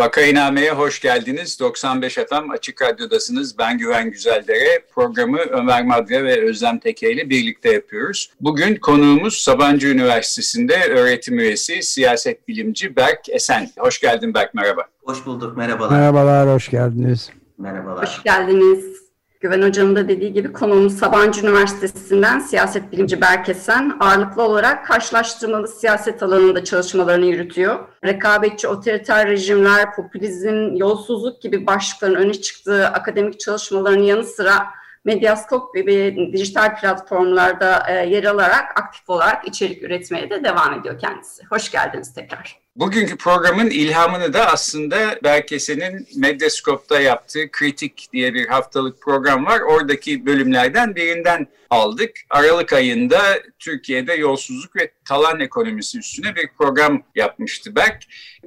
Vakainame'ye 0.00 0.72
hoş 0.72 1.00
geldiniz. 1.00 1.60
95 1.60 2.14
FM 2.14 2.50
Açık 2.50 2.82
Radyo'dasınız. 2.82 3.58
Ben 3.58 3.78
Güven 3.78 4.10
Güzeldere. 4.10 4.84
Programı 4.94 5.38
Ömer 5.38 5.84
Madre 5.84 6.24
ve 6.24 6.48
Özlem 6.48 6.78
Teke 6.78 7.12
ile 7.12 7.30
birlikte 7.30 7.72
yapıyoruz. 7.72 8.30
Bugün 8.40 8.76
konuğumuz 8.76 9.34
Sabancı 9.34 9.88
Üniversitesi'nde 9.88 10.84
öğretim 10.84 11.38
üyesi, 11.38 11.82
siyaset 11.82 12.48
bilimci 12.48 12.96
Berk 12.96 13.28
Esen. 13.28 13.70
Hoş 13.78 14.00
geldin 14.00 14.34
Berk, 14.34 14.54
merhaba. 14.54 14.82
Hoş 15.04 15.26
bulduk, 15.26 15.56
merhabalar. 15.56 15.90
Merhabalar, 15.98 16.48
hoş 16.48 16.68
geldiniz. 16.68 17.30
Merhabalar. 17.58 18.02
Hoş 18.02 18.22
geldiniz. 18.22 19.09
Güven 19.40 19.62
Hocam'ın 19.62 19.96
da 19.96 20.08
dediği 20.08 20.32
gibi 20.32 20.52
konuğumuz 20.52 20.98
Sabancı 20.98 21.46
Üniversitesi'nden 21.46 22.38
siyaset 22.38 22.92
bilimci 22.92 23.20
Berkesen 23.20 23.96
ağırlıklı 24.00 24.42
olarak 24.42 24.86
karşılaştırmalı 24.86 25.68
siyaset 25.68 26.22
alanında 26.22 26.64
çalışmalarını 26.64 27.26
yürütüyor. 27.26 27.88
Rekabetçi 28.04 28.68
otoriter 28.68 29.28
rejimler, 29.28 29.94
popülizm, 29.94 30.76
yolsuzluk 30.76 31.42
gibi 31.42 31.66
başlıkların 31.66 32.14
öne 32.14 32.34
çıktığı 32.34 32.86
akademik 32.86 33.40
çalışmalarının 33.40 34.02
yanı 34.02 34.24
sıra 34.24 34.66
Medyaskop 35.04 35.74
gibi 35.74 36.30
dijital 36.32 36.80
platformlarda 36.80 37.82
e, 37.88 38.08
yer 38.08 38.24
alarak 38.24 38.80
aktif 38.80 39.10
olarak 39.10 39.48
içerik 39.48 39.82
üretmeye 39.82 40.30
de 40.30 40.44
devam 40.44 40.80
ediyor 40.80 40.98
kendisi. 40.98 41.44
Hoş 41.44 41.70
geldiniz 41.70 42.14
tekrar. 42.14 42.59
Bugünkü 42.76 43.16
programın 43.16 43.70
ilhamını 43.70 44.32
da 44.32 44.52
aslında 44.52 45.18
Berkese'nin 45.24 46.08
Medyascope'da 46.16 47.00
yaptığı 47.00 47.50
Kritik 47.50 48.08
diye 48.12 48.34
bir 48.34 48.46
haftalık 48.46 49.02
program 49.02 49.46
var. 49.46 49.60
Oradaki 49.60 50.26
bölümlerden 50.26 50.96
birinden 50.96 51.46
aldık. 51.70 52.10
Aralık 52.30 52.72
ayında 52.72 53.20
Türkiye'de 53.58 54.14
yolsuzluk 54.14 54.76
ve 54.76 54.90
talan 55.04 55.40
ekonomisi 55.40 55.98
üstüne 55.98 56.36
bir 56.36 56.48
program 56.58 57.02
yapmıştı 57.14 57.76
Berk. 57.76 58.02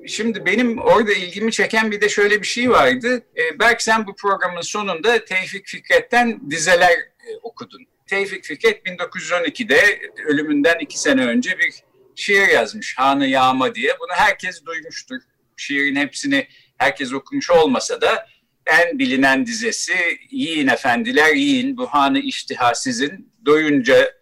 Şimdi 0.07 0.45
benim 0.45 0.77
orada 0.77 1.13
ilgimi 1.13 1.51
çeken 1.51 1.91
bir 1.91 2.01
de 2.01 2.09
şöyle 2.09 2.41
bir 2.41 2.47
şey 2.47 2.69
vardı. 2.69 3.23
E, 3.38 3.59
Berk 3.59 3.81
sen 3.81 4.07
bu 4.07 4.16
programın 4.16 4.61
sonunda 4.61 5.25
Tevfik 5.25 5.67
Fikret'ten 5.67 6.51
dizeler 6.51 6.91
e, 6.91 7.38
okudun. 7.44 7.81
Tevfik 8.07 8.44
Fikret 8.45 8.85
1912'de 8.85 9.99
ölümünden 10.25 10.79
iki 10.79 10.99
sene 10.99 11.25
önce 11.25 11.59
bir 11.59 11.73
şiir 12.16 12.47
yazmış 12.47 12.97
Hanı 12.97 13.28
Yağma 13.28 13.75
diye. 13.75 13.92
Bunu 14.00 14.14
herkes 14.16 14.66
duymuştur. 14.66 15.17
Şiirin 15.58 15.95
hepsini 15.95 16.47
herkes 16.78 17.14
okumuş 17.14 17.50
olmasa 17.50 18.02
da 18.02 18.28
en 18.66 19.00
bilinen 19.00 19.46
dizesi 19.46 19.94
Yiyin 20.31 20.68
efendiler 20.68 21.35
yiyin 21.35 21.78
bu 21.78 21.88
hanı 21.88 22.19
iştiha 22.19 22.75
sizin 22.75 23.34
doyunca 23.46 24.13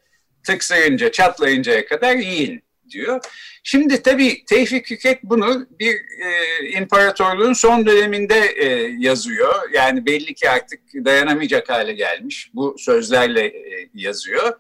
tıksayınca 0.44 1.12
çatlayıncaya 1.12 1.86
kadar 1.86 2.16
yiyin 2.16 2.64
diyor. 2.90 3.20
Şimdi 3.64 4.04
tabii 4.04 4.46
Tevfik 4.46 4.86
Fikret 4.86 5.24
bunu 5.24 5.68
bir 5.80 5.96
e, 5.96 6.70
imparatorluğun 6.70 7.54
son 7.54 7.86
döneminde 7.86 8.40
e, 8.40 8.66
yazıyor. 9.00 9.70
Yani 9.74 10.06
belli 10.06 10.34
ki 10.34 10.50
artık 10.50 10.80
dayanamayacak 11.06 11.70
hale 11.70 11.94
gelmiş. 11.94 12.50
Bu 12.54 12.76
sözlerle 12.80 13.46
e, 13.46 13.90
yazıyor. 13.94 14.60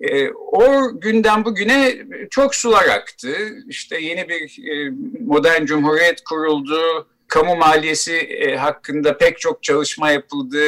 E, 0.00 0.28
o 0.30 0.90
günden 1.00 1.44
bugüne 1.44 1.96
çok 2.30 2.54
sular 2.54 2.88
aktı. 2.88 3.36
İşte 3.68 4.00
yeni 4.00 4.28
bir 4.28 4.68
e, 4.70 4.92
modern 5.20 5.64
cumhuriyet 5.64 6.24
kuruldu. 6.24 7.08
Kamu 7.28 7.56
maliyesi 7.56 8.14
e, 8.14 8.56
hakkında 8.56 9.18
pek 9.18 9.38
çok 9.38 9.62
çalışma 9.62 10.10
yapıldı. 10.10 10.58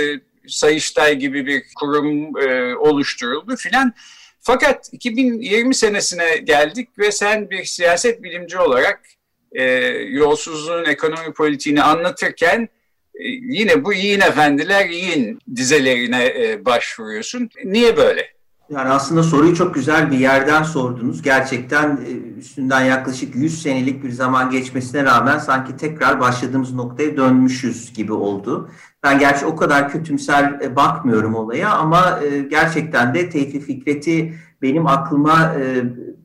Sayıştay 0.49 1.17
gibi 1.17 1.47
bir 1.47 1.65
kurum 1.77 2.35
oluşturuldu 2.81 3.57
filan. 3.57 3.95
Fakat 4.41 4.89
2020 4.93 5.75
senesine 5.75 6.37
geldik 6.37 6.89
ve 6.99 7.13
sen 7.13 7.51
bir 7.51 7.65
siyaset 7.65 8.23
bilimci 8.23 8.59
olarak 8.59 9.01
yolsuzluğun 10.09 10.85
ekonomi 10.85 11.33
politiğini 11.33 11.83
anlatırken 11.83 12.69
yine 13.41 13.85
bu 13.85 13.93
yiyin 13.93 14.21
efendiler 14.21 14.89
yiyin 14.89 15.39
dizelerine 15.57 16.35
başvuruyorsun. 16.65 17.51
Niye 17.65 17.97
böyle? 17.97 18.36
Yani 18.71 18.89
aslında 18.89 19.23
soruyu 19.23 19.55
çok 19.55 19.75
güzel 19.75 20.11
bir 20.11 20.19
yerden 20.19 20.63
sordunuz. 20.63 21.23
Gerçekten 21.23 21.99
e, 22.07 22.11
üstünden 22.39 22.81
yaklaşık 22.81 23.37
100 23.37 23.63
senelik 23.63 24.05
bir 24.05 24.11
zaman 24.11 24.51
geçmesine 24.51 25.05
rağmen 25.05 25.39
sanki 25.39 25.77
tekrar 25.77 26.21
başladığımız 26.21 26.75
noktaya 26.75 27.17
dönmüşüz 27.17 27.93
gibi 27.93 28.13
oldu. 28.13 28.71
Ben 29.03 29.19
gerçi 29.19 29.47
o 29.47 29.57
kadar 29.57 29.91
kötümser 29.93 30.61
e, 30.63 30.77
bakmıyorum 30.77 31.35
olaya 31.35 31.71
ama 31.71 32.21
e, 32.23 32.39
gerçekten 32.39 33.15
de 33.15 33.31
Tevfik 33.31 33.63
Fikret'i 33.63 34.35
benim 34.63 34.87
aklıma 34.87 35.55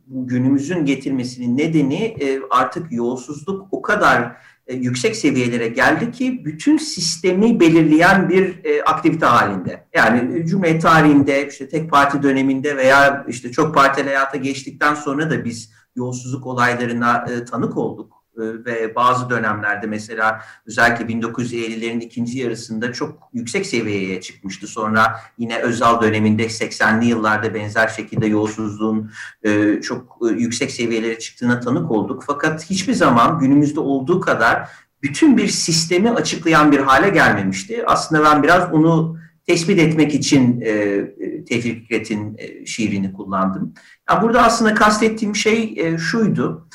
günümüzün 0.07 0.85
getirmesinin 0.85 1.57
nedeni 1.57 2.17
artık 2.49 2.91
yolsuzluk 2.91 3.67
o 3.71 3.81
kadar 3.81 4.35
yüksek 4.73 5.15
seviyelere 5.15 5.67
geldi 5.67 6.11
ki 6.11 6.45
bütün 6.45 6.77
sistemi 6.77 7.59
belirleyen 7.59 8.29
bir 8.29 8.65
e, 8.65 8.83
aktivite 8.83 9.25
halinde. 9.25 9.87
Yani 9.95 10.45
Cumhuriyet 10.45 10.81
tarihinde 10.81 11.47
işte 11.47 11.69
tek 11.69 11.89
parti 11.91 12.23
döneminde 12.23 12.77
veya 12.77 13.25
işte 13.27 13.51
çok 13.51 13.75
partili 13.75 14.07
hayata 14.07 14.37
geçtikten 14.37 14.95
sonra 14.95 15.29
da 15.29 15.45
biz 15.45 15.71
yolsuzluk 15.95 16.47
olaylarına 16.47 17.25
e, 17.29 17.45
tanık 17.45 17.77
olduk. 17.77 18.20
Ee, 18.41 18.65
ve 18.65 18.95
bazı 18.95 19.29
dönemlerde 19.29 19.87
mesela 19.87 20.41
özellikle 20.65 21.05
1950'lerin 21.05 21.99
ikinci 21.99 22.39
yarısında 22.39 22.93
çok 22.93 23.29
yüksek 23.33 23.65
seviyeye 23.65 24.21
çıkmıştı. 24.21 24.67
Sonra 24.67 25.19
yine 25.37 25.57
Özal 25.57 26.01
döneminde 26.01 26.45
80'li 26.45 27.05
yıllarda 27.05 27.53
benzer 27.53 27.87
şekilde 27.87 28.27
yolsuzluğun 28.27 29.11
e, 29.43 29.81
çok 29.81 30.17
e, 30.29 30.33
yüksek 30.33 30.71
seviyelere 30.71 31.19
çıktığına 31.19 31.59
tanık 31.59 31.91
olduk. 31.91 32.23
Fakat 32.27 32.69
hiçbir 32.69 32.93
zaman 32.93 33.39
günümüzde 33.39 33.79
olduğu 33.79 34.19
kadar 34.19 34.69
bütün 35.03 35.37
bir 35.37 35.47
sistemi 35.47 36.11
açıklayan 36.11 36.71
bir 36.71 36.79
hale 36.79 37.09
gelmemişti. 37.09 37.83
Aslında 37.87 38.23
ben 38.23 38.43
biraz 38.43 38.73
onu 38.73 39.17
tespit 39.47 39.79
etmek 39.79 40.15
için 40.15 40.61
e, 40.61 41.01
Tevfik 41.45 41.81
Fikret'in 41.81 42.35
e, 42.37 42.65
şiirini 42.65 43.13
kullandım. 43.13 43.73
Yani 44.09 44.21
burada 44.21 44.43
aslında 44.43 44.73
kastettiğim 44.73 45.35
şey 45.35 45.73
e, 45.77 45.97
şuydu. 45.97 46.67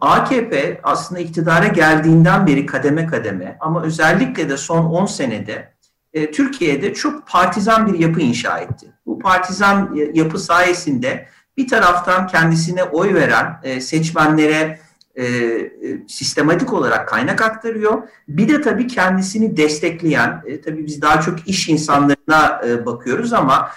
AKP 0.00 0.80
aslında 0.82 1.20
iktidara 1.20 1.66
geldiğinden 1.66 2.46
beri 2.46 2.66
kademe 2.66 3.06
kademe 3.06 3.56
ama 3.60 3.82
özellikle 3.82 4.48
de 4.48 4.56
son 4.56 4.84
10 4.84 5.06
senede 5.06 5.72
e, 6.12 6.30
Türkiye'de 6.30 6.94
çok 6.94 7.26
partizan 7.26 7.92
bir 7.92 7.98
yapı 7.98 8.20
inşa 8.20 8.58
etti. 8.58 8.86
Bu 9.06 9.18
partizan 9.18 9.94
yapı 10.14 10.38
sayesinde 10.38 11.26
bir 11.56 11.68
taraftan 11.68 12.26
kendisine 12.26 12.84
oy 12.84 13.14
veren 13.14 13.60
e, 13.62 13.80
seçmenlere 13.80 14.78
e, 15.18 15.24
sistematik 16.08 16.72
olarak 16.72 17.08
kaynak 17.08 17.42
aktarıyor. 17.42 18.02
Bir 18.28 18.48
de 18.48 18.60
tabii 18.60 18.86
kendisini 18.86 19.56
destekleyen, 19.56 20.42
tabii 20.64 20.86
biz 20.86 21.02
daha 21.02 21.20
çok 21.20 21.48
iş 21.48 21.68
insanlarına 21.68 22.60
bakıyoruz 22.86 23.32
ama 23.32 23.70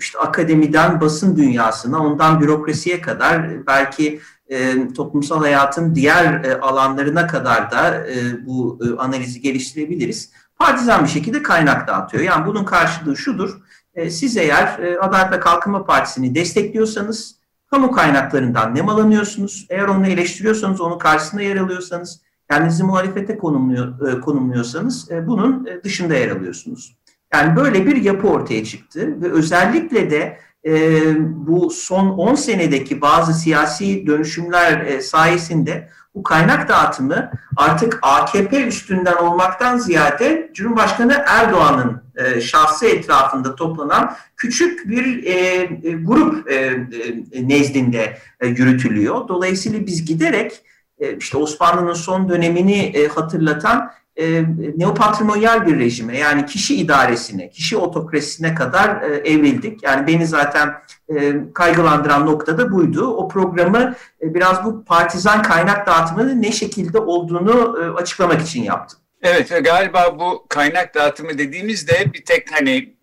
işte 0.00 0.18
akademiden 0.18 1.00
basın 1.00 1.36
dünyasına, 1.36 2.06
ondan 2.06 2.40
bürokrasiye 2.40 3.00
kadar 3.00 3.66
belki 3.66 4.20
e, 4.50 4.88
toplumsal 4.92 5.40
hayatın 5.40 5.94
diğer 5.94 6.44
e, 6.44 6.60
alanlarına 6.60 7.26
kadar 7.26 7.70
da 7.70 8.06
e, 8.06 8.46
bu 8.46 8.78
e, 8.84 9.00
analizi 9.00 9.40
geliştirebiliriz. 9.40 10.32
Partizan 10.58 11.04
bir 11.04 11.08
şekilde 11.08 11.42
kaynak 11.42 11.88
dağıtıyor. 11.88 12.22
Yani 12.22 12.46
bunun 12.46 12.64
karşılığı 12.64 13.16
şudur. 13.16 13.58
E, 13.94 14.10
siz 14.10 14.36
eğer 14.36 14.78
e, 14.78 14.98
Adalet 14.98 15.32
ve 15.32 15.40
Kalkınma 15.40 15.84
Partisi'ni 15.84 16.34
destekliyorsanız 16.34 17.34
kamu 17.70 17.92
kaynaklarından 17.92 18.74
nemalanıyorsunuz. 18.74 19.66
Eğer 19.70 19.88
onu 19.88 20.06
eleştiriyorsanız, 20.06 20.80
onun 20.80 20.98
karşısında 20.98 21.42
yer 21.42 21.56
alıyorsanız, 21.56 22.20
kendinizi 22.50 22.84
muhalefete 22.84 23.38
konumluyor, 23.38 24.08
e, 24.08 24.20
konumluyorsanız 24.20 25.10
e, 25.10 25.26
bunun 25.26 25.66
e, 25.66 25.84
dışında 25.84 26.14
yer 26.14 26.30
alıyorsunuz. 26.30 26.96
Yani 27.32 27.56
böyle 27.56 27.86
bir 27.86 27.96
yapı 27.96 28.28
ortaya 28.28 28.64
çıktı 28.64 29.22
ve 29.22 29.32
özellikle 29.32 30.10
de 30.10 30.38
e, 30.66 31.02
bu 31.46 31.70
son 31.70 32.08
10 32.08 32.34
senedeki 32.34 33.00
bazı 33.00 33.34
siyasi 33.34 34.06
dönüşümler 34.06 34.80
e, 34.80 35.00
sayesinde 35.00 35.88
bu 36.14 36.22
kaynak 36.22 36.68
dağıtımı 36.68 37.30
artık 37.56 37.98
AKP 38.02 38.66
üstünden 38.66 39.16
olmaktan 39.16 39.78
ziyade 39.78 40.50
Cumhurbaşkanı 40.54 41.24
Erdoğan'ın 41.26 42.02
e, 42.16 42.40
şahsı 42.40 42.86
etrafında 42.86 43.54
toplanan 43.54 44.16
küçük 44.36 44.88
bir 44.88 45.26
e, 45.26 45.64
grup 45.94 46.50
e, 46.50 46.54
e, 46.54 47.48
nezdinde 47.48 48.18
e, 48.40 48.46
yürütülüyor. 48.46 49.28
Dolayısıyla 49.28 49.86
biz 49.86 50.04
giderek 50.04 50.62
e, 50.98 51.16
işte 51.16 51.38
Osmanlı'nın 51.38 51.94
son 51.94 52.28
dönemini 52.28 52.78
e, 52.78 53.08
hatırlatan 53.08 53.90
e, 54.16 54.44
neopatrimonyal 54.76 55.66
bir 55.66 55.78
rejime 55.78 56.18
yani 56.18 56.46
kişi 56.46 56.76
idaresine, 56.76 57.50
kişi 57.50 57.76
otokrasisine 57.76 58.54
kadar 58.54 59.02
e, 59.02 59.16
evrildik. 59.16 59.82
Yani 59.82 60.06
beni 60.06 60.26
zaten 60.26 60.74
e, 61.16 61.34
kaygılandıran 61.54 62.26
nokta 62.26 62.58
da 62.58 62.72
buydu. 62.72 63.06
O 63.06 63.28
programı 63.28 63.94
e, 64.22 64.34
biraz 64.34 64.64
bu 64.64 64.84
partizan 64.84 65.42
kaynak 65.42 65.86
dağıtımının 65.86 66.42
ne 66.42 66.52
şekilde 66.52 66.98
olduğunu 66.98 67.78
e, 67.82 68.00
açıklamak 68.00 68.42
için 68.42 68.62
yaptım. 68.62 68.98
Evet 69.22 69.64
galiba 69.64 70.18
bu 70.18 70.46
kaynak 70.48 70.94
dağıtımı 70.94 71.38
dediğimizde 71.38 72.12
bir 72.14 72.24
tek 72.24 72.52
hani 72.52 72.94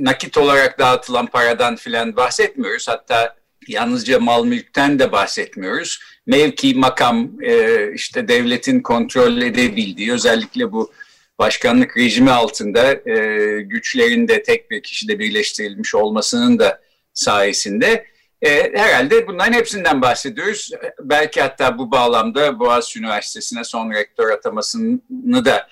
nakit 0.00 0.36
olarak 0.38 0.78
dağıtılan 0.78 1.26
paradan 1.26 1.76
filan 1.76 2.16
bahsetmiyoruz. 2.16 2.88
Hatta 2.88 3.36
yalnızca 3.68 4.20
mal 4.20 4.44
mülkten 4.44 4.98
de 4.98 5.12
bahsetmiyoruz. 5.12 6.00
Mevki, 6.26 6.74
makam, 6.74 7.30
e, 7.42 7.92
işte 7.94 8.28
devletin 8.28 8.80
kontrol 8.80 9.42
edebildiği 9.42 10.12
özellikle 10.12 10.72
bu 10.72 10.92
başkanlık 11.38 11.96
rejimi 11.96 12.30
altında 12.30 13.10
e, 13.10 13.60
güçlerin 13.60 14.28
de 14.28 14.42
tek 14.42 14.70
bir 14.70 14.82
kişide 14.82 15.18
birleştirilmiş 15.18 15.94
olmasının 15.94 16.58
da 16.58 16.80
sayesinde 17.14 18.06
e, 18.42 18.72
herhalde 18.78 19.26
bunların 19.26 19.52
hepsinden 19.52 20.02
bahsediyoruz. 20.02 20.70
Belki 21.02 21.40
hatta 21.40 21.78
bu 21.78 21.90
bağlamda 21.90 22.58
Boğaziçi 22.58 22.98
Üniversitesi'ne 22.98 23.64
son 23.64 23.92
rektör 23.92 24.30
atamasını 24.30 25.44
da 25.44 25.68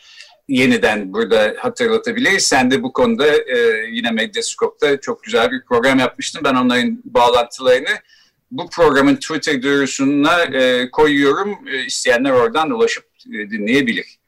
yeniden 0.49 1.13
burada 1.13 1.55
hatırlatabiliriz. 1.59 2.43
Sen 2.47 2.71
de 2.71 2.83
bu 2.83 2.93
konuda 2.93 3.27
e, 3.27 3.87
yine 3.91 4.11
Medyaskop'ta 4.11 5.01
çok 5.01 5.23
güzel 5.23 5.51
bir 5.51 5.65
program 5.65 5.99
yapmıştın. 5.99 6.41
Ben 6.45 6.55
onların 6.55 7.03
bağlantılarını 7.05 7.99
bu 8.51 8.71
programın 8.71 9.17
Twitter 9.17 9.63
duyurusuna 9.63 10.43
e, 10.43 10.91
koyuyorum. 10.91 11.59
E, 11.73 11.85
isteyenler 11.87 12.31
oradan 12.31 12.71
ulaşıp 12.71 13.05
e, 13.27 13.51
dinleyebilir. 13.51 14.19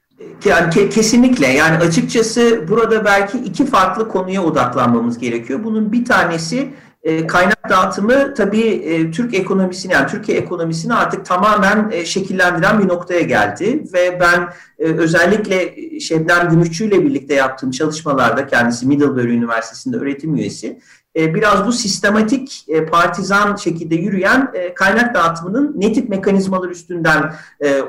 Yani 0.45 0.73
ke- 0.73 0.89
kesinlikle 0.89 1.47
yani 1.47 1.77
açıkçası 1.77 2.65
burada 2.69 3.05
belki 3.05 3.37
iki 3.37 3.65
farklı 3.65 4.07
konuya 4.07 4.43
odaklanmamız 4.43 5.17
gerekiyor. 5.17 5.63
Bunun 5.63 5.91
bir 5.91 6.05
tanesi 6.05 6.69
e, 7.03 7.27
kaynak 7.27 7.69
dağıtımı 7.69 8.33
tabii 8.33 8.61
e, 8.61 9.11
Türk 9.11 9.33
ekonomisini 9.33 9.93
yani 9.93 10.07
Türkiye 10.07 10.37
ekonomisini 10.37 10.93
artık 10.93 11.25
tamamen 11.25 11.89
e, 11.91 12.05
şekillendiren 12.05 12.79
bir 12.79 12.87
noktaya 12.87 13.21
geldi 13.21 13.83
ve 13.93 14.19
ben 14.19 14.49
e, 14.79 14.83
özellikle 14.83 15.75
Şebnem 15.99 16.49
Gümüşçü 16.49 16.85
ile 16.85 17.05
birlikte 17.05 17.33
yaptığım 17.33 17.71
çalışmalarda 17.71 18.47
kendisi 18.47 18.87
Middlebury 18.87 19.33
Üniversitesi'nde 19.33 19.97
öğretim 19.97 20.35
üyesi 20.35 20.79
e, 21.15 21.35
biraz 21.35 21.67
bu 21.67 21.71
sistematik 21.71 22.65
e, 22.67 22.85
partizan 22.85 23.55
şekilde 23.55 23.95
yürüyen 23.95 24.51
e, 24.53 24.73
kaynak 24.73 25.15
dağıtımının 25.15 25.73
ne 25.75 25.93
tip 25.93 26.09
mekanizmalar 26.09 26.69
üstünden 26.69 27.33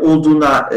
olduğuna 0.01 0.71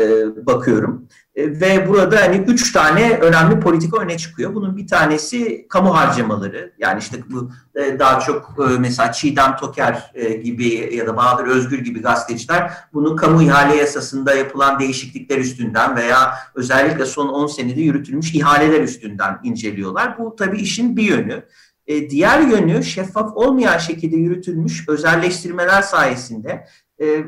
bakıyorum. 0.46 1.08
Ve 1.38 1.90
burada 1.90 2.22
hani 2.22 2.38
üç 2.48 2.74
tane 2.74 3.18
önemli 3.22 3.60
politika 3.60 4.02
öne 4.02 4.18
çıkıyor. 4.18 4.54
Bunun 4.54 4.78
bir 4.78 4.88
tanesi 4.88 5.68
kamu 5.70 5.96
harcamaları. 5.96 6.74
Yani 6.78 7.00
işte 7.00 7.18
bu 7.30 7.52
daha 8.00 8.20
çok 8.20 8.56
mesela 8.80 9.12
Çiğdem 9.12 9.56
Toker 9.56 10.12
gibi 10.44 10.96
ya 10.96 11.08
da 11.08 11.18
Bahadır 11.18 11.48
Özgür 11.48 11.80
gibi 11.80 12.02
gazeteciler 12.02 12.72
bunu 12.94 13.16
kamu 13.16 13.44
ihale 13.44 13.76
yasasında 13.76 14.36
yapılan 14.36 14.80
değişiklikler 14.80 15.38
üstünden 15.38 15.96
veya 15.96 16.34
özellikle 16.56 17.06
son 17.06 17.28
10 17.28 17.48
senede 17.48 17.82
yürütülmüş 17.82 18.36
ihaleler 18.36 18.82
üstünden 18.82 19.40
inceliyorlar. 19.44 20.18
Bu 20.20 20.36
tabii 20.36 20.58
işin 20.58 20.98
bir 20.98 21.04
yönü. 21.04 21.44
Diğer 21.88 22.40
yönü 22.40 22.84
şeffaf 22.84 23.38
olmayan 23.38 23.78
şekilde 23.78 24.16
yürütülmüş 24.16 24.90
özelleştirmeler 24.90 25.82
sayesinde 25.82 26.68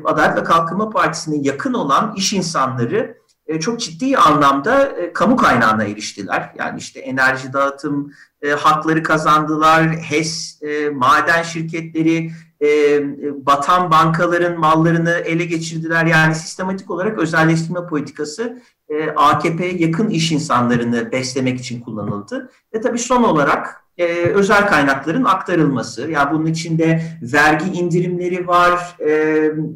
Adalet 0.04 0.36
ve 0.36 0.44
Kalkınma 0.44 0.90
Partisi'ne 0.90 1.36
yakın 1.42 1.74
olan 1.74 2.14
iş 2.16 2.32
insanları 2.32 3.18
e, 3.48 3.60
çok 3.60 3.80
ciddi 3.80 4.16
anlamda 4.16 4.84
e, 4.84 5.12
kamu 5.12 5.36
kaynağına 5.36 5.84
eriştiler. 5.84 6.52
Yani 6.58 6.78
işte 6.78 7.00
enerji 7.00 7.52
dağıtım 7.52 8.12
e, 8.42 8.50
hakları 8.50 9.02
kazandılar, 9.02 9.88
HES, 9.88 10.62
e, 10.62 10.90
maden 10.90 11.42
şirketleri, 11.42 12.30
e, 12.62 13.00
batan 13.46 13.90
bankaların 13.90 14.58
mallarını 14.58 15.10
ele 15.10 15.44
geçirdiler. 15.44 16.06
Yani 16.06 16.34
sistematik 16.34 16.90
olarak 16.90 17.18
özelleştirme 17.18 17.86
politikası 17.86 18.62
e, 18.88 19.10
AKP'ye 19.10 19.76
yakın 19.76 20.08
iş 20.08 20.32
insanlarını 20.32 21.12
beslemek 21.12 21.60
için 21.60 21.80
kullanıldı. 21.80 22.50
Ve 22.74 22.80
tabii 22.80 22.98
son 22.98 23.22
olarak 23.22 23.84
e, 23.98 24.04
özel 24.28 24.66
kaynakların 24.66 25.24
aktarılması. 25.24 26.10
Yani 26.10 26.32
bunun 26.32 26.46
içinde 26.46 27.02
vergi 27.22 27.78
indirimleri 27.78 28.46
var, 28.48 28.96
e, 29.00 29.10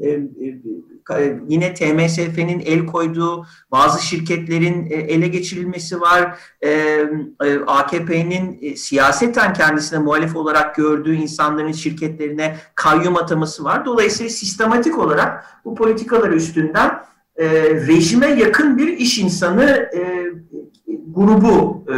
e, 0.00 0.20
e, 1.10 1.38
yine 1.48 1.74
TMSF'nin 1.74 2.60
el 2.60 2.86
koyduğu 2.86 3.46
bazı 3.70 4.06
şirketlerin 4.06 4.86
e, 4.90 4.94
ele 4.94 5.28
geçirilmesi 5.28 6.00
var. 6.00 6.38
E, 6.64 7.00
AKP'nin 7.66 8.74
siyaseten 8.74 9.52
kendisine 9.52 9.98
muhalif 9.98 10.36
olarak 10.36 10.74
gördüğü 10.74 11.14
insanların 11.14 11.72
şirketlerine 11.72 12.56
kayyum 12.74 13.16
ataması 13.16 13.64
var. 13.64 13.86
Dolayısıyla 13.86 14.30
sistematik 14.30 14.98
olarak 14.98 15.44
bu 15.64 15.74
politikalar 15.74 16.30
üstünden 16.30 17.02
rejime 17.86 18.26
yakın 18.26 18.78
bir 18.78 18.88
iş 18.88 19.18
insanı 19.18 19.90
grubu 21.14 21.84
e, 21.88 21.96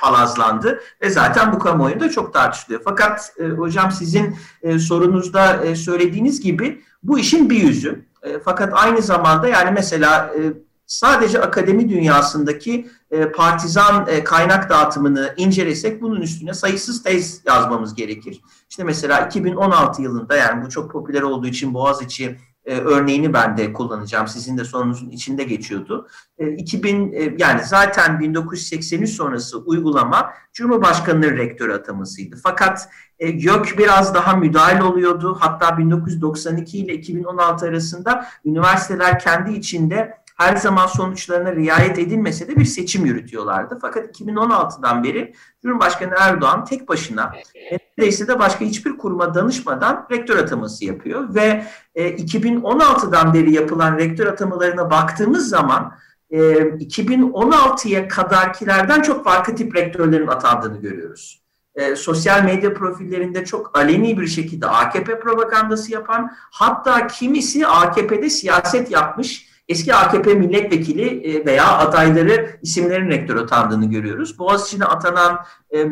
palazlandı 0.00 0.80
ve 1.02 1.10
zaten 1.10 1.52
bu 1.52 1.58
kamuoyunda 1.58 2.10
çok 2.10 2.34
tartışılıyor. 2.34 2.80
Fakat 2.84 3.32
e, 3.38 3.44
hocam 3.48 3.92
sizin 3.92 4.36
e, 4.62 4.78
sorunuzda 4.78 5.64
e, 5.64 5.76
söylediğiniz 5.76 6.40
gibi 6.40 6.82
bu 7.02 7.18
işin 7.18 7.50
bir 7.50 7.62
yüzü. 7.62 8.04
E, 8.22 8.38
fakat 8.38 8.72
aynı 8.74 9.02
zamanda 9.02 9.48
yani 9.48 9.70
mesela 9.70 10.34
e, 10.38 10.40
sadece 10.86 11.42
akademi 11.42 11.88
dünyasındaki 11.88 12.88
e, 13.10 13.32
partizan 13.32 14.06
e, 14.08 14.24
kaynak 14.24 14.70
dağıtımını 14.70 15.34
incelesek 15.36 16.02
bunun 16.02 16.20
üstüne 16.20 16.54
sayısız 16.54 17.02
tez 17.02 17.42
yazmamız 17.46 17.94
gerekir. 17.94 18.40
İşte 18.70 18.84
mesela 18.84 19.20
2016 19.20 20.02
yılında 20.02 20.36
yani 20.36 20.64
bu 20.64 20.68
çok 20.68 20.92
popüler 20.92 21.22
olduğu 21.22 21.46
için 21.46 21.74
Boğaziçi 21.74 22.38
e, 22.68 22.78
örneğini 22.78 23.32
ben 23.32 23.56
de 23.56 23.72
kullanacağım. 23.72 24.28
Sizin 24.28 24.58
de 24.58 24.64
sorunuzun 24.64 25.10
içinde 25.10 25.44
geçiyordu. 25.44 26.08
E, 26.38 26.50
2000 26.50 27.12
e, 27.12 27.34
yani 27.38 27.64
zaten 27.64 28.20
1983 28.20 29.10
sonrası 29.10 29.58
uygulama 29.58 30.30
Cumhurbaşkanı'nın 30.52 31.36
rektör 31.36 31.68
atamasıydı. 31.68 32.36
Fakat 32.42 32.88
e, 33.18 33.28
YÖK 33.28 33.78
biraz 33.78 34.14
daha 34.14 34.36
müdahil 34.36 34.80
oluyordu. 34.80 35.36
Hatta 35.40 35.78
1992 35.78 36.78
ile 36.78 36.94
2016 36.94 37.66
arasında 37.66 38.26
üniversiteler 38.44 39.18
kendi 39.18 39.52
içinde 39.52 40.14
her 40.38 40.56
zaman 40.56 40.86
sonuçlarına 40.86 41.56
riayet 41.56 41.98
edilmese 41.98 42.48
de 42.48 42.56
bir 42.56 42.64
seçim 42.64 43.06
yürütüyorlardı. 43.06 43.78
Fakat 43.80 44.20
2016'dan 44.20 45.04
beri 45.04 45.34
Cumhurbaşkanı 45.62 46.14
Erdoğan 46.18 46.64
tek 46.64 46.88
başına 46.88 47.32
neredeyse 47.70 48.28
de 48.28 48.38
başka 48.38 48.64
hiçbir 48.64 48.98
kuruma 48.98 49.34
danışmadan 49.34 50.06
rektör 50.10 50.36
ataması 50.36 50.84
yapıyor 50.84 51.34
ve 51.34 51.64
e, 51.94 52.16
2016'dan 52.16 53.34
beri 53.34 53.52
yapılan 53.52 53.98
rektör 53.98 54.26
atamalarına 54.26 54.90
baktığımız 54.90 55.48
zaman 55.48 55.92
e, 56.30 56.38
2016'ya 56.38 58.08
kadarkilerden 58.08 59.02
çok 59.02 59.24
farklı 59.24 59.54
tip 59.54 59.76
rektörlerin 59.76 60.26
atandığını 60.26 60.80
görüyoruz. 60.80 61.42
E, 61.74 61.96
sosyal 61.96 62.44
medya 62.44 62.74
profillerinde 62.74 63.44
çok 63.44 63.78
aleni 63.78 64.18
bir 64.18 64.26
şekilde 64.26 64.66
AKP 64.66 65.20
propagandası 65.20 65.92
yapan, 65.92 66.32
hatta 66.50 67.06
kimisi 67.06 67.66
AKP'de 67.66 68.30
siyaset 68.30 68.90
yapmış 68.90 69.48
eski 69.68 69.94
AKP 69.94 70.34
milletvekili 70.34 71.30
e, 71.30 71.46
veya 71.46 71.78
adayları 71.78 72.50
isimlerin 72.62 73.10
rektör 73.10 73.36
atandığını 73.36 73.90
görüyoruz. 73.90 74.38
Boğaziçi'ne 74.38 74.84
atanan 74.84 75.38
e, 75.70 75.80
e, 75.80 75.88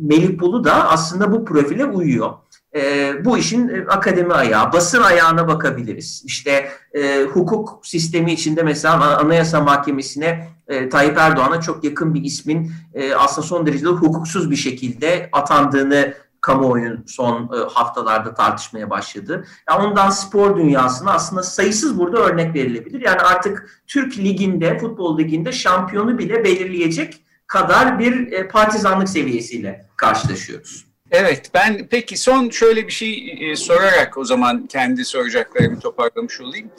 Melih 0.00 0.38
Bulu 0.38 0.64
da 0.64 0.88
aslında 0.88 1.32
bu 1.32 1.44
profile 1.44 1.84
uyuyor. 1.84 2.32
E, 2.76 3.12
bu 3.24 3.38
işin 3.38 3.86
akademi 3.88 4.34
ayağı, 4.34 4.72
basın 4.72 5.02
ayağına 5.02 5.48
bakabiliriz. 5.48 6.22
İşte 6.26 6.68
e, 6.94 7.22
hukuk 7.22 7.86
sistemi 7.86 8.32
içinde 8.32 8.62
mesela 8.62 9.18
Anayasa 9.18 9.60
Mahkemesi'ne 9.60 10.48
e, 10.68 10.88
Tayyip 10.88 11.18
Erdoğan'a 11.18 11.60
çok 11.60 11.84
yakın 11.84 12.14
bir 12.14 12.24
ismin 12.24 12.72
e, 12.94 13.14
aslında 13.14 13.46
son 13.46 13.66
derece 13.66 13.86
hukuksuz 13.86 14.50
bir 14.50 14.56
şekilde 14.56 15.28
atandığını 15.32 16.14
kamuoyunun 16.48 17.04
son 17.06 17.50
e, 17.54 17.56
haftalarda 17.56 18.34
tartışmaya 18.34 18.90
başladı. 18.90 19.46
Yani 19.70 19.86
ondan 19.86 20.10
spor 20.10 20.56
dünyasına 20.56 21.12
aslında 21.12 21.42
sayısız 21.42 21.98
burada 21.98 22.18
örnek 22.18 22.54
verilebilir. 22.54 23.00
Yani 23.00 23.20
artık 23.20 23.82
Türk 23.86 24.18
Ligi'nde, 24.18 24.78
futbol 24.78 25.18
liginde 25.18 25.52
şampiyonu 25.52 26.18
bile 26.18 26.44
belirleyecek 26.44 27.20
kadar 27.46 27.98
bir 27.98 28.32
e, 28.32 28.48
partizanlık 28.48 29.08
seviyesiyle 29.08 29.86
karşılaşıyoruz. 29.96 30.84
Evet, 31.10 31.50
ben 31.54 31.86
peki 31.90 32.16
son 32.16 32.50
şöyle 32.50 32.86
bir 32.86 32.92
şey 32.92 33.36
e, 33.40 33.56
sorarak 33.56 34.18
o 34.18 34.24
zaman 34.24 34.66
kendi 34.66 35.04
soracaklarımı 35.04 35.80
toparlamış 35.80 36.40
olayım. 36.40 36.70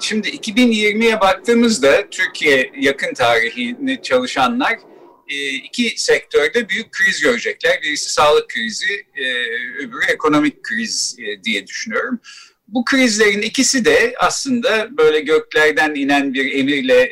Şimdi 0.00 0.28
2020'ye 0.28 1.20
baktığımızda 1.20 2.10
Türkiye 2.10 2.72
yakın 2.80 3.14
tarihini 3.14 4.02
çalışanlar 4.02 4.78
iki 5.64 5.94
sektörde 5.96 6.68
büyük 6.68 6.92
kriz 6.92 7.20
görecekler. 7.20 7.82
Birisi 7.82 8.12
sağlık 8.12 8.48
krizi, 8.48 9.06
e, 9.16 9.24
öbürü 9.78 10.04
ekonomik 10.12 10.62
kriz 10.62 11.16
e, 11.18 11.42
diye 11.42 11.66
düşünüyorum. 11.66 12.20
Bu 12.68 12.84
krizlerin 12.84 13.42
ikisi 13.42 13.84
de 13.84 14.14
aslında 14.18 14.96
böyle 14.96 15.20
göklerden 15.20 15.94
inen 15.94 16.34
bir 16.34 16.52
emirle 16.52 17.10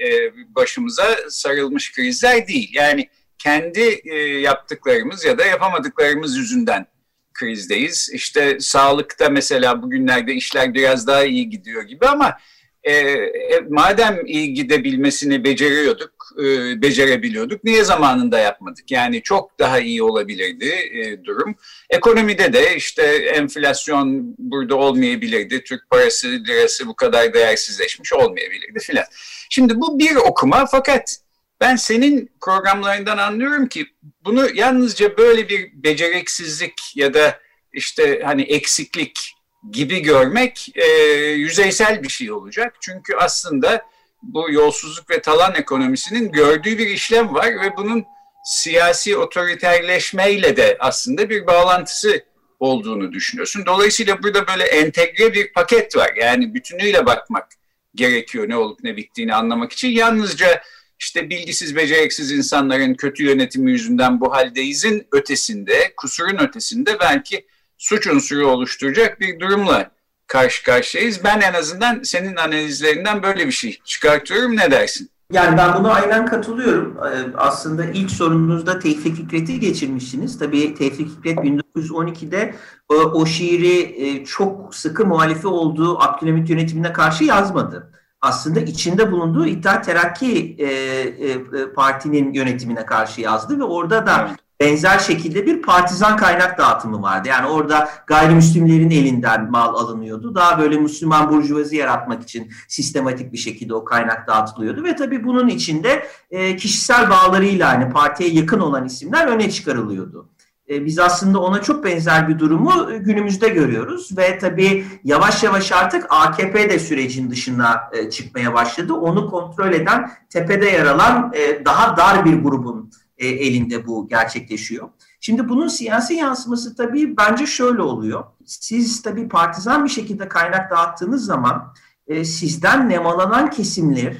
başımıza 0.48 1.16
sarılmış 1.28 1.92
krizler 1.92 2.48
değil. 2.48 2.70
Yani 2.74 3.08
kendi 3.38 4.00
yaptıklarımız 4.40 5.24
ya 5.24 5.38
da 5.38 5.44
yapamadıklarımız 5.44 6.36
yüzünden 6.36 6.86
krizdeyiz. 7.34 8.10
İşte 8.14 8.56
sağlıkta 8.60 9.28
mesela 9.28 9.82
bugünlerde 9.82 10.34
işler 10.34 10.74
biraz 10.74 11.06
daha 11.06 11.24
iyi 11.24 11.50
gidiyor 11.50 11.82
gibi 11.82 12.06
ama 12.06 12.36
e, 12.82 12.92
e, 12.92 13.60
madem 13.68 14.26
iyi 14.26 14.54
gidebilmesini 14.54 15.44
beceriyorduk, 15.44 16.19
e, 16.38 16.82
becerebiliyorduk, 16.82 17.64
niye 17.64 17.84
zamanında 17.84 18.38
yapmadık? 18.38 18.90
Yani 18.90 19.22
çok 19.22 19.58
daha 19.58 19.80
iyi 19.80 20.02
olabilirdi 20.02 20.68
e, 20.68 21.24
durum. 21.24 21.54
Ekonomide 21.90 22.52
de 22.52 22.76
işte 22.76 23.02
enflasyon 23.34 24.34
burada 24.38 24.76
olmayabilirdi, 24.76 25.64
Türk 25.64 25.90
parası, 25.90 26.28
lirası 26.28 26.86
bu 26.86 26.96
kadar 26.96 27.34
değersizleşmiş 27.34 28.12
olmayabilirdi 28.12 28.78
filan. 28.80 29.04
Şimdi 29.50 29.80
bu 29.80 29.98
bir 29.98 30.16
okuma 30.16 30.66
fakat 30.66 31.16
ben 31.60 31.76
senin 31.76 32.30
programlarından 32.40 33.18
anlıyorum 33.18 33.66
ki 33.66 33.86
bunu 34.24 34.48
yalnızca 34.54 35.16
böyle 35.16 35.48
bir 35.48 35.70
beceriksizlik 35.74 36.80
ya 36.94 37.14
da 37.14 37.38
işte 37.72 38.22
hani 38.24 38.42
eksiklik 38.42 39.34
gibi 39.70 40.00
görmek 40.00 40.68
e, 40.74 40.86
yüzeysel 41.30 42.02
bir 42.02 42.08
şey 42.08 42.32
olacak. 42.32 42.76
Çünkü 42.80 43.14
aslında 43.14 43.82
bu 44.22 44.52
yolsuzluk 44.52 45.10
ve 45.10 45.22
talan 45.22 45.54
ekonomisinin 45.54 46.32
gördüğü 46.32 46.78
bir 46.78 46.86
işlem 46.86 47.34
var 47.34 47.46
ve 47.46 47.76
bunun 47.76 48.04
siyasi 48.44 49.16
otoriterleşmeyle 49.16 50.56
de 50.56 50.76
aslında 50.80 51.30
bir 51.30 51.46
bağlantısı 51.46 52.24
olduğunu 52.60 53.12
düşünüyorsun. 53.12 53.66
Dolayısıyla 53.66 54.22
burada 54.22 54.46
böyle 54.46 54.64
entegre 54.64 55.34
bir 55.34 55.52
paket 55.52 55.96
var. 55.96 56.10
Yani 56.16 56.54
bütünüyle 56.54 57.06
bakmak 57.06 57.48
gerekiyor 57.94 58.48
ne 58.48 58.56
olup 58.56 58.82
ne 58.82 58.96
bittiğini 58.96 59.34
anlamak 59.34 59.72
için. 59.72 59.88
Yalnızca 59.88 60.62
işte 60.98 61.30
bilgisiz, 61.30 61.76
beceriksiz 61.76 62.32
insanların 62.32 62.94
kötü 62.94 63.24
yönetimi 63.24 63.70
yüzünden 63.70 64.20
bu 64.20 64.32
haldeyizin 64.32 65.06
ötesinde, 65.12 65.92
kusurun 65.96 66.38
ötesinde 66.38 67.00
belki 67.00 67.46
suç 67.78 68.06
unsuru 68.06 68.46
oluşturacak 68.46 69.20
bir 69.20 69.40
durumla 69.40 69.90
karşı 70.30 70.64
karşıyayız. 70.64 71.24
Ben 71.24 71.40
en 71.40 71.54
azından 71.54 72.02
senin 72.02 72.36
analizlerinden 72.36 73.22
böyle 73.22 73.46
bir 73.46 73.52
şey 73.52 73.80
çıkartıyorum. 73.84 74.56
Ne 74.56 74.70
dersin? 74.70 75.10
Yani 75.32 75.56
ben 75.56 75.74
buna 75.74 75.92
aynen 75.92 76.26
katılıyorum. 76.26 76.96
Ee, 76.96 77.36
aslında 77.36 77.84
ilk 77.84 78.10
sorunuzda 78.10 78.78
Tevfik 78.78 79.16
Fikret'i 79.16 79.60
geçirmişsiniz. 79.60 80.38
Tabii 80.38 80.74
Tevfik 80.74 81.08
Fikret 81.14 81.38
1912'de 81.38 82.54
o, 82.88 82.94
o 82.94 83.26
şiiri 83.26 84.04
e, 84.06 84.24
çok 84.24 84.74
sıkı 84.74 85.06
muhalifi 85.06 85.46
olduğu 85.46 86.02
Abdülhamit 86.02 86.50
yönetimine 86.50 86.92
karşı 86.92 87.24
yazmadı. 87.24 87.92
Aslında 88.20 88.60
içinde 88.60 89.12
bulunduğu 89.12 89.46
İttihat 89.46 89.84
Terakki 89.84 90.56
e, 90.58 90.66
e, 90.66 91.72
Parti'nin 91.76 92.32
yönetimine 92.32 92.86
karşı 92.86 93.20
yazdı 93.20 93.58
ve 93.58 93.64
orada 93.64 94.06
da 94.06 94.30
benzer 94.60 94.98
şekilde 94.98 95.46
bir 95.46 95.62
partizan 95.62 96.16
kaynak 96.16 96.58
dağıtımı 96.58 97.02
vardı. 97.02 97.28
Yani 97.28 97.46
orada 97.48 97.88
gayrimüslimlerin 98.06 98.90
elinden 98.90 99.50
mal 99.50 99.74
alınıyordu. 99.74 100.34
Daha 100.34 100.58
böyle 100.58 100.76
Müslüman 100.76 101.30
burjuvazi 101.30 101.76
yaratmak 101.76 102.22
için 102.22 102.52
sistematik 102.68 103.32
bir 103.32 103.38
şekilde 103.38 103.74
o 103.74 103.84
kaynak 103.84 104.26
dağıtılıyordu. 104.26 104.84
Ve 104.84 104.96
tabii 104.96 105.24
bunun 105.24 105.48
içinde 105.48 106.06
e, 106.30 106.56
kişisel 106.56 107.10
bağlarıyla 107.10 107.68
hani 107.68 107.92
partiye 107.92 108.30
yakın 108.30 108.60
olan 108.60 108.84
isimler 108.84 109.26
öne 109.26 109.50
çıkarılıyordu. 109.50 110.28
E, 110.68 110.84
biz 110.84 110.98
aslında 110.98 111.38
ona 111.38 111.62
çok 111.62 111.84
benzer 111.84 112.28
bir 112.28 112.38
durumu 112.38 112.88
günümüzde 113.00 113.48
görüyoruz 113.48 114.18
ve 114.18 114.38
tabii 114.38 114.84
yavaş 115.04 115.42
yavaş 115.42 115.72
artık 115.72 116.06
AKP 116.10 116.70
de 116.70 116.78
sürecin 116.78 117.30
dışına 117.30 117.80
e, 117.92 118.10
çıkmaya 118.10 118.54
başladı. 118.54 118.92
Onu 118.92 119.30
kontrol 119.30 119.72
eden 119.72 120.10
tepede 120.28 120.66
yer 120.66 120.86
alan 120.86 121.32
e, 121.34 121.64
daha 121.64 121.96
dar 121.96 122.24
bir 122.24 122.42
grubun 122.42 122.90
e, 123.20 123.28
elinde 123.28 123.86
bu 123.86 124.08
gerçekleşiyor. 124.08 124.88
Şimdi 125.20 125.48
bunun 125.48 125.68
siyasi 125.68 126.14
yansıması 126.14 126.76
tabii 126.76 127.16
bence 127.16 127.46
şöyle 127.46 127.82
oluyor. 127.82 128.24
Siz 128.44 129.02
tabii 129.02 129.28
partizan 129.28 129.84
bir 129.84 129.90
şekilde 129.90 130.28
kaynak 130.28 130.70
dağıttığınız 130.70 131.24
zaman 131.24 131.74
e, 132.06 132.24
sizden 132.24 132.88
nemalanan 132.88 133.50
kesimler, 133.50 134.16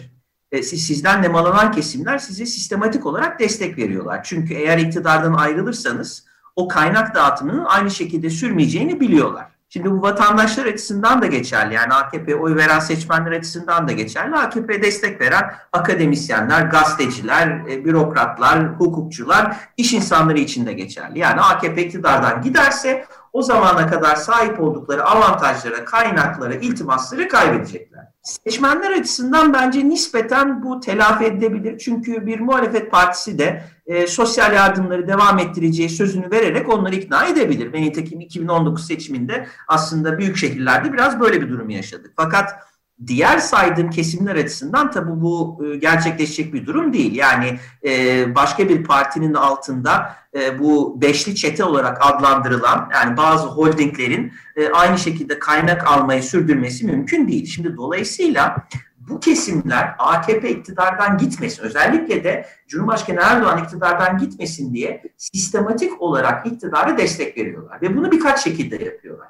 e, 0.53 0.63
sizden 0.63 1.23
nemalanan 1.23 1.73
kesimler 1.73 2.19
size 2.19 2.47
sistematik 2.47 3.07
olarak 3.07 3.41
destek 3.41 3.79
veriyorlar. 3.79 4.21
Çünkü 4.25 4.55
eğer 4.55 4.79
iktidardan 4.79 5.33
ayrılırsanız 5.33 6.25
o 6.57 6.69
kaynak 6.69 7.15
dağıtımının 7.15 7.65
aynı 7.65 7.91
şekilde 7.91 8.31
sürmeyeceğini 8.31 9.01
biliyorlar. 9.01 9.60
Şimdi 9.73 9.91
bu 9.91 10.03
vatandaşlar 10.03 10.67
açısından 10.67 11.23
da 11.23 11.27
geçerli. 11.27 11.75
Yani 11.75 11.93
AKP 11.95 12.37
oy 12.37 12.57
veren 12.57 12.81
seçmenler 12.81 13.33
açısından 13.33 13.89
da 13.89 13.93
geçerli. 13.93 14.37
AKP 14.37 14.83
destek 14.83 15.21
veren 15.21 15.55
akademisyenler, 15.73 16.63
gazeteciler, 16.63 17.63
e, 17.71 17.85
bürokratlar, 17.85 18.67
hukukçular, 18.67 19.57
iş 19.77 19.93
insanları 19.93 20.39
için 20.39 20.67
de 20.67 20.73
geçerli. 20.73 21.19
Yani 21.19 21.41
AKP 21.41 21.87
iktidardan 21.87 22.43
giderse 22.43 23.07
o 23.33 23.43
zamana 23.43 23.87
kadar 23.87 24.17
sahip 24.17 24.61
oldukları 24.61 25.05
avantajlara, 25.05 25.85
kaynaklara, 25.85 26.55
iltimasları 26.55 27.29
kaybedecekler. 27.29 28.10
Seçmenler 28.23 28.93
açısından 28.93 29.53
bence 29.53 29.89
nispeten 29.89 30.63
bu 30.63 30.81
telafi 30.81 31.25
edilebilir. 31.25 31.79
Çünkü 31.79 32.27
bir 32.27 32.41
muhalefet 32.41 32.91
partisi 32.91 33.39
de 33.39 33.65
e, 33.87 34.07
sosyal 34.07 34.53
yardımları 34.55 35.09
devam 35.09 35.39
ettireceği 35.39 35.89
sözünü 35.89 36.31
vererek 36.31 36.69
onları 36.69 36.95
ikna 36.95 37.27
edebilir. 37.27 37.73
Ve 37.73 37.83
nitekim 37.83 38.21
2019 38.21 38.87
seçiminde 38.87 39.47
aslında 39.69 40.19
büyük 40.19 40.37
şehirlerde 40.37 40.93
biraz 40.93 41.21
böyle 41.21 41.41
bir 41.41 41.49
durum 41.49 41.71
yaşadık. 41.71 42.13
Fakat 42.17 42.70
diğer 43.07 43.39
saydığım 43.39 43.91
kesimler 43.91 44.37
açısından 44.37 44.91
tabii 44.91 45.21
bu 45.21 45.63
e, 45.65 45.77
gerçekleşecek 45.77 46.55
bir 46.55 46.67
durum 46.67 46.93
değil. 46.93 47.15
Yani 47.15 47.59
e, 47.85 48.35
başka 48.35 48.69
bir 48.69 48.85
partinin 48.85 49.35
altında 49.35 50.17
e, 50.35 50.59
bu 50.59 51.01
beşli 51.03 51.35
çete 51.35 51.65
olarak 51.65 51.99
adlandırılan 52.01 52.91
yani 52.95 53.17
bazı 53.17 53.47
holdinglerin 53.47 54.33
aynı 54.73 54.99
şekilde 54.99 55.39
kaynak 55.39 55.87
almayı 55.87 56.23
sürdürmesi 56.23 56.87
mümkün 56.87 57.29
değil. 57.29 57.47
Şimdi 57.47 57.77
dolayısıyla 57.77 58.57
bu 59.11 59.21
kesimler 59.21 59.95
AKP 59.99 60.51
iktidardan 60.51 61.19
gitmesin, 61.19 61.63
özellikle 61.63 62.25
de 62.25 62.47
Cumhurbaşkanı 62.69 63.21
Erdoğan 63.23 63.65
iktidardan 63.65 64.19
gitmesin 64.19 64.75
diye 64.75 65.03
sistematik 65.17 66.03
olarak 66.03 66.47
iktidara 66.47 66.99
destek 66.99 67.37
veriyorlar. 67.37 67.83
Ve 67.83 67.97
bunu 67.97 68.13
birkaç 68.13 68.45
şekilde 68.45 68.85
yapıyorlar. 68.85 69.29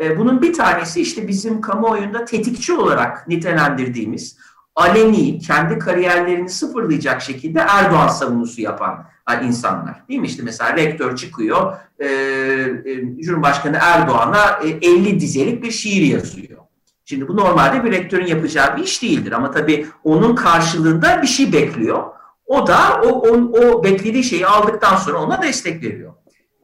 E, 0.00 0.18
bunun 0.18 0.42
bir 0.42 0.52
tanesi 0.52 1.00
işte 1.00 1.28
bizim 1.28 1.60
kamuoyunda 1.60 2.24
tetikçi 2.24 2.72
olarak 2.72 3.28
nitelendirdiğimiz 3.28 4.36
aleni, 4.74 5.38
kendi 5.38 5.78
kariyerlerini 5.78 6.48
sıfırlayacak 6.48 7.22
şekilde 7.22 7.58
Erdoğan 7.68 8.08
savunusu 8.08 8.60
yapan 8.60 9.06
insanlar. 9.44 10.08
Değil 10.08 10.20
mi? 10.20 10.26
İşte 10.26 10.42
mesela 10.42 10.76
rektör 10.76 11.16
çıkıyor, 11.16 11.72
e, 11.98 12.06
e, 12.06 13.22
Cumhurbaşkanı 13.22 13.78
Erdoğan'a 13.80 14.60
e, 14.64 14.68
50 14.68 15.20
dizelik 15.20 15.62
bir 15.62 15.70
şiir 15.70 16.02
yazıyor. 16.02 16.58
Şimdi 17.04 17.28
bu 17.28 17.36
normalde 17.36 17.84
bir 17.84 17.92
rektörün 17.92 18.26
yapacağı 18.26 18.76
bir 18.76 18.82
iş 18.82 19.02
değildir 19.02 19.32
ama 19.32 19.50
tabii 19.50 19.86
onun 20.04 20.34
karşılığında 20.34 21.22
bir 21.22 21.26
şey 21.26 21.52
bekliyor. 21.52 22.04
O 22.46 22.66
da 22.66 23.00
o, 23.04 23.08
o, 23.08 23.34
o 23.58 23.84
beklediği 23.84 24.24
şeyi 24.24 24.46
aldıktan 24.46 24.96
sonra 24.96 25.18
ona 25.18 25.42
destek 25.42 25.82
veriyor. 25.82 26.12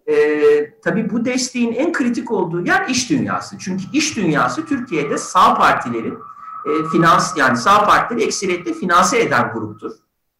Ee, 0.08 0.74
tabii 0.82 1.10
bu 1.10 1.24
desteğin 1.24 1.72
en 1.72 1.92
kritik 1.92 2.30
olduğu 2.30 2.66
yer 2.66 2.88
iş 2.88 3.10
dünyası. 3.10 3.58
Çünkü 3.58 3.84
iş 3.92 4.16
dünyası 4.16 4.66
Türkiye'de 4.66 5.18
sağ 5.18 5.54
partilerin 5.54 6.18
e, 6.66 6.70
finans 6.92 7.36
yani 7.36 7.56
sağ 7.56 7.86
partileri 7.86 8.24
ekseriyetle 8.24 8.72
finanse 8.72 9.20
eden 9.20 9.52
gruptur. 9.54 9.92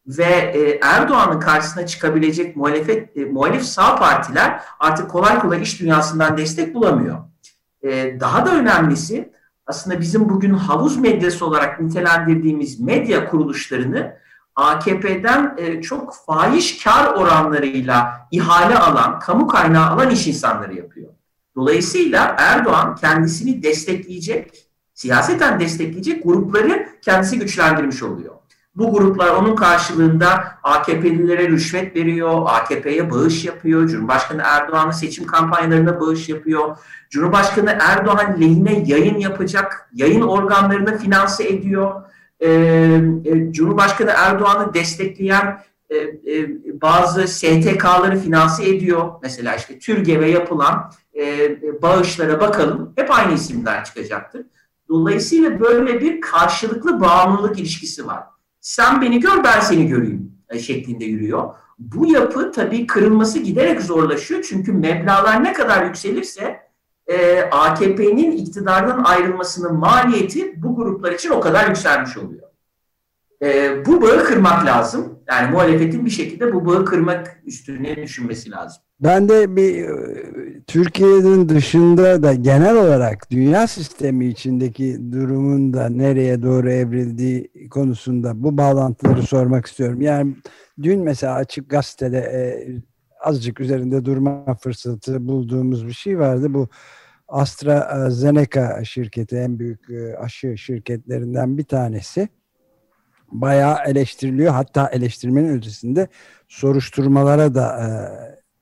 Ve 0.07 0.25
e, 0.25 0.79
Erdoğan'ın 0.83 1.41
karşısına 1.41 1.87
çıkabilecek 1.87 2.57
muhalefet 2.57 3.17
e, 3.17 3.25
muhalif 3.25 3.63
sağ 3.63 3.97
partiler 3.97 4.61
artık 4.81 5.11
kolay 5.11 5.39
kolay 5.39 5.63
iş 5.63 5.81
dünyasından 5.81 6.37
destek 6.37 6.75
bulamıyor. 6.75 7.19
E, 7.83 8.21
daha 8.21 8.47
da 8.47 8.55
önemlisi 8.55 9.33
aslında 9.67 10.01
bizim 10.01 10.29
bugün 10.29 10.55
havuz 10.55 10.97
medyası 10.97 11.47
olarak 11.47 11.81
nitelendirdiğimiz 11.81 12.81
medya 12.81 13.31
kuruluşlarını 13.31 14.17
AKP'den 14.57 15.55
e, 15.59 15.83
çok 15.83 16.15
fahiş 16.27 16.85
kar 16.85 17.15
oranlarıyla 17.15 18.29
ihale 18.31 18.79
alan, 18.79 19.19
kamu 19.19 19.47
kaynağı 19.47 19.91
alan 19.91 20.11
iş 20.11 20.27
insanları 20.27 20.75
yapıyor. 20.75 21.11
Dolayısıyla 21.57 22.35
Erdoğan 22.39 22.97
kendisini 22.97 23.63
destekleyecek, 23.63 24.69
siyaseten 24.95 25.61
destekleyecek 25.61 26.25
grupları 26.25 26.89
kendisi 27.03 27.39
güçlendirmiş 27.39 28.03
oluyor. 28.03 28.35
Bu 28.77 28.93
gruplar 28.93 29.31
onun 29.31 29.57
karşılığında 29.57 30.45
AKP'lilere 30.63 31.49
rüşvet 31.49 31.97
veriyor, 31.97 32.43
AKP'ye 32.47 33.11
bağış 33.11 33.45
yapıyor, 33.45 33.89
Cumhurbaşkanı 33.89 34.43
Erdoğan'ın 34.45 34.91
seçim 34.91 35.27
kampanyalarına 35.27 36.01
bağış 36.01 36.29
yapıyor. 36.29 36.77
Cumhurbaşkanı 37.11 37.79
Erdoğan 37.81 38.41
lehine 38.41 38.85
yayın 38.87 39.19
yapacak, 39.19 39.91
yayın 39.95 40.23
organlarını 40.23 40.99
finanse 40.99 41.49
ediyor. 41.49 42.03
Ee, 42.41 42.49
e, 43.25 43.53
Cumhurbaşkanı 43.53 44.13
Erdoğan'ı 44.17 44.75
destekleyen 44.75 45.61
e, 45.91 45.97
e, 45.97 46.49
bazı 46.83 47.29
STK'ları 47.29 48.19
finanse 48.19 48.69
ediyor. 48.69 49.13
Mesela 49.23 49.57
işte 49.57 49.79
TÜRGEV'e 49.79 50.31
yapılan 50.31 50.93
e, 51.19 51.23
bağışlara 51.83 52.41
bakalım. 52.41 52.93
Hep 52.97 53.11
aynı 53.11 53.35
isimler 53.35 53.85
çıkacaktır. 53.85 54.47
Dolayısıyla 54.89 55.61
böyle 55.61 56.01
bir 56.01 56.21
karşılıklı 56.21 57.01
bağımlılık 57.01 57.59
ilişkisi 57.59 58.07
var. 58.07 58.23
Sen 58.61 59.03
beni 59.03 59.21
gör 59.21 59.45
ben 59.45 59.61
seni 59.61 59.89
göreyim 59.89 60.33
e, 60.51 60.59
şeklinde 60.59 61.05
yürüyor. 61.05 61.55
Bu 61.79 62.13
yapı 62.13 62.53
tabii 62.53 62.87
kırılması 62.87 63.39
giderek 63.39 63.81
zorlaşıyor. 63.83 64.45
Çünkü 64.49 64.73
meblalar 64.73 65.45
ne 65.45 65.53
kadar 65.53 65.87
yükselirse 65.87 66.61
e, 67.07 67.41
AKP'nin 67.41 68.33
iktidardan 68.33 69.05
ayrılmasının 69.05 69.75
maliyeti 69.75 70.63
bu 70.63 70.77
gruplar 70.77 71.13
için 71.13 71.31
o 71.31 71.41
kadar 71.41 71.69
yükselmiş 71.69 72.17
oluyor. 72.17 72.49
E, 73.43 73.73
bu 73.87 74.03
bağı 74.03 74.25
kırmak 74.25 74.67
lazım. 74.67 75.19
Yani 75.31 75.51
muhalefetin 75.51 76.05
bir 76.05 76.11
şekilde 76.11 76.55
bu 76.55 76.67
bağı 76.67 76.85
kırmak 76.85 77.43
üstüne 77.45 77.97
düşünmesi 77.97 78.51
lazım. 78.51 78.83
Ben 79.01 79.29
de 79.29 79.57
bir 79.57 79.85
e, 79.85 80.63
Türkiye'nin 80.67 81.49
dışında 81.49 82.23
da 82.23 82.35
genel 82.35 82.77
olarak 82.77 83.31
dünya 83.31 83.67
sistemi 83.67 84.27
içindeki 84.27 85.13
durumun 85.13 85.73
da 85.73 85.89
nereye 85.89 86.43
doğru 86.43 86.71
evrildiği 86.71 87.69
konusunda 87.71 88.43
bu 88.43 88.59
bağlantıları 88.59 89.23
sormak 89.23 89.67
istiyorum. 89.67 90.01
Yani 90.01 90.35
dün 90.83 91.01
mesela 91.01 91.35
Açık 91.35 91.71
Gazete'de 91.71 92.19
e, 92.19 92.43
azıcık 93.25 93.61
üzerinde 93.61 94.05
durma 94.05 94.55
fırsatı 94.55 95.29
bulduğumuz 95.29 95.87
bir 95.87 95.93
şey 95.93 96.19
vardı. 96.19 96.55
Bu 96.55 96.69
AstraZeneca 97.29 98.85
şirketi 98.85 99.37
en 99.37 99.59
büyük 99.59 99.91
e, 99.91 100.17
aşı 100.17 100.59
şirketlerinden 100.59 101.59
bir 101.59 101.65
tanesi 101.65 102.29
bayağı 103.33 103.77
eleştiriliyor. 103.87 104.53
Hatta 104.53 104.89
eleştirmenin 104.89 105.59
ötesinde 105.59 106.09
soruşturmalara 106.49 107.55
da 107.55 107.81
e, 107.81 107.87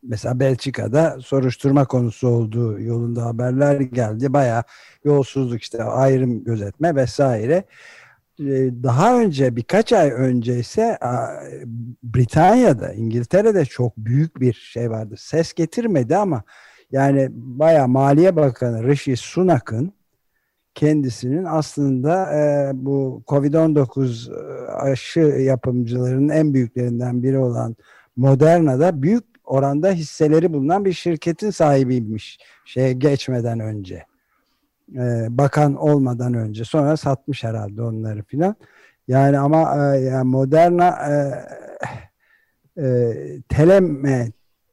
mesela 0.03 0.41
Belçika'da 0.41 1.19
soruşturma 1.21 1.85
konusu 1.85 2.29
olduğu 2.29 2.81
yolunda 2.81 3.25
haberler 3.25 3.81
geldi. 3.81 4.33
Bayağı 4.33 4.63
yolsuzluk 5.05 5.63
işte 5.63 5.83
ayrım 5.83 6.45
gözetme 6.45 6.97
vesaire. 6.97 7.65
Daha 8.83 9.21
önce 9.21 9.57
birkaç 9.57 9.93
ay 9.93 10.11
önce 10.11 10.59
ise 10.59 10.99
Britanya'da, 12.03 12.93
İngiltere'de 12.93 13.65
çok 13.65 13.97
büyük 13.97 14.41
bir 14.41 14.53
şey 14.53 14.91
vardı. 14.91 15.15
Ses 15.19 15.53
getirmedi 15.53 16.17
ama 16.17 16.43
yani 16.93 17.29
bayağı 17.33 17.89
Maliye 17.89 18.37
Bakanı 18.37 18.89
Rishi 18.89 19.17
Sunak'ın 19.17 19.93
kendisinin 20.75 21.45
aslında 21.45 22.33
e, 22.35 22.71
bu 22.75 23.23
Covid-19 23.27 24.33
e, 24.33 24.67
aşı 24.73 25.21
yapımcılarının 25.21 26.29
en 26.29 26.55
büyüklerinden 26.55 27.23
biri 27.23 27.39
olan 27.39 27.77
Moderna'da 28.17 29.03
büyük 29.03 29.25
oranda 29.45 29.91
hisseleri 29.91 30.53
bulunan 30.53 30.85
bir 30.85 30.93
şirketin 30.93 31.51
sahibiymiş 31.51 32.39
şeye 32.65 32.93
geçmeden 32.93 33.61
önce. 33.61 34.12
E, 34.97 35.27
bakan 35.31 35.75
olmadan 35.75 36.35
önce. 36.35 36.65
Sonra 36.65 36.97
satmış 36.97 37.45
herhalde 37.45 37.83
onları 37.83 38.23
filan. 38.23 38.57
Yani 39.09 39.39
ama 39.39 39.95
e, 39.95 40.01
yani 40.01 40.29
Moderna 40.29 40.89
e, 40.89 41.15
e, 42.83 43.13
Teleme 43.49 44.33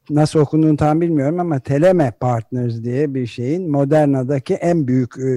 nasıl 0.09 0.39
okunduğunu 0.39 0.77
tam 0.77 1.01
bilmiyorum 1.01 1.39
ama 1.39 1.59
Teleme 1.59 2.11
Partners 2.11 2.83
diye 2.83 3.13
bir 3.13 3.27
şeyin 3.27 3.71
Moderna'daki 3.71 4.53
en 4.53 4.87
büyük 4.87 5.17
e, 5.19 5.29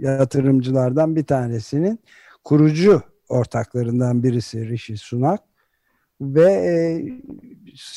yatırımcılardan 0.00 1.16
bir 1.16 1.24
tanesinin 1.24 2.00
kurucu 2.44 3.02
ortaklarından 3.28 4.22
birisi 4.22 4.68
Rishi 4.68 4.96
Sunak 4.96 5.40
ve 6.20 6.52
e, 6.52 6.72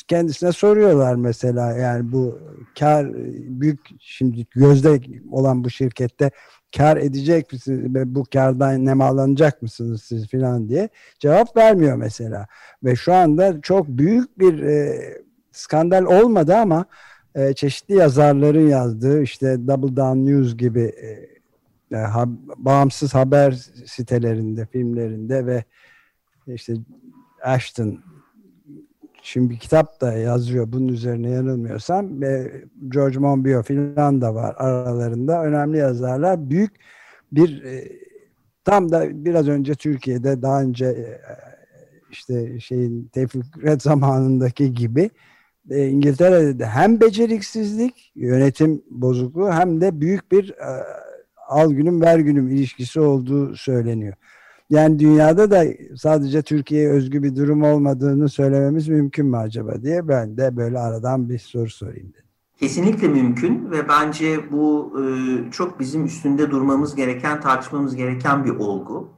kendisine 0.08 0.52
soruyorlar 0.52 1.14
mesela 1.14 1.72
yani 1.72 2.12
bu 2.12 2.38
kar 2.78 3.06
büyük 3.60 3.80
şimdi 3.98 4.46
gözde 4.54 5.00
olan 5.30 5.64
bu 5.64 5.70
şirkette 5.70 6.30
kar 6.76 6.96
edecek 6.96 7.52
misiniz 7.52 7.94
ve 7.94 8.14
bu 8.14 8.24
kardan 8.32 8.84
nemalanacak 8.84 9.62
mısınız 9.62 10.02
siz 10.02 10.28
filan 10.28 10.68
diye 10.68 10.88
cevap 11.18 11.56
vermiyor 11.56 11.96
mesela. 11.96 12.46
Ve 12.84 12.96
şu 12.96 13.14
anda 13.14 13.60
çok 13.60 13.88
büyük 13.88 14.38
bir 14.38 14.62
e, 14.62 15.00
skandal 15.52 16.04
olmadı 16.04 16.56
ama 16.56 16.84
e, 17.34 17.52
çeşitli 17.52 17.94
yazarların 17.94 18.68
yazdığı 18.68 19.22
işte 19.22 19.66
Double 19.66 19.96
Down 19.96 20.26
News 20.26 20.56
gibi 20.56 20.82
e, 20.82 21.34
e, 21.94 21.96
ha, 21.96 22.24
bağımsız 22.56 23.14
haber 23.14 23.50
sitelerinde, 23.86 24.66
filmlerinde 24.66 25.46
ve 25.46 25.64
işte 26.46 26.74
Ashton 27.42 28.00
şimdi 29.24 29.58
kitap 29.58 30.00
da 30.00 30.12
yazıyor 30.12 30.72
bunun 30.72 30.88
üzerine 30.88 31.30
yanılmıyorsam. 31.30 32.20
Ve 32.20 32.52
George 32.88 33.18
Monbiot 33.18 33.66
filan 33.66 34.20
da 34.20 34.34
var 34.34 34.54
aralarında. 34.58 35.44
Önemli 35.44 35.78
yazarlar. 35.78 36.50
Büyük 36.50 36.70
bir 37.32 37.62
e, 37.64 37.92
tam 38.64 38.92
da 38.92 39.24
biraz 39.24 39.48
önce 39.48 39.74
Türkiye'de 39.74 40.42
daha 40.42 40.62
önce 40.62 40.86
e, 40.86 41.20
işte 42.10 42.60
şeyin 42.60 43.04
Tevfik 43.04 43.44
zamanındaki 43.78 44.72
gibi 44.72 45.10
e, 45.70 45.86
İngiltere'de 45.88 46.58
de 46.58 46.66
hem 46.66 47.00
beceriksizlik, 47.00 48.12
yönetim 48.14 48.82
bozukluğu 48.90 49.52
hem 49.52 49.80
de 49.80 50.00
büyük 50.00 50.32
bir 50.32 50.54
al 51.48 51.70
günüm 51.70 52.00
ver 52.00 52.18
günüm 52.18 52.48
ilişkisi 52.48 53.00
olduğu 53.00 53.56
söyleniyor. 53.56 54.14
Yani 54.70 54.98
dünyada 54.98 55.50
da 55.50 55.64
sadece 55.96 56.42
Türkiye'ye 56.42 56.90
özgü 56.90 57.22
bir 57.22 57.36
durum 57.36 57.62
olmadığını 57.62 58.28
söylememiz 58.28 58.88
mümkün 58.88 59.26
mü 59.26 59.36
acaba 59.36 59.82
diye 59.82 60.08
ben 60.08 60.36
de 60.36 60.56
böyle 60.56 60.78
aradan 60.78 61.28
bir 61.28 61.38
soru 61.38 61.70
sorayım 61.70 62.12
dedim. 62.12 62.24
Kesinlikle 62.60 63.08
mümkün 63.08 63.70
ve 63.70 63.88
bence 63.88 64.52
bu 64.52 64.92
e, 65.00 65.04
çok 65.50 65.80
bizim 65.80 66.04
üstünde 66.04 66.50
durmamız 66.50 66.94
gereken, 66.94 67.40
tartışmamız 67.40 67.96
gereken 67.96 68.44
bir 68.44 68.50
olgu. 68.50 69.08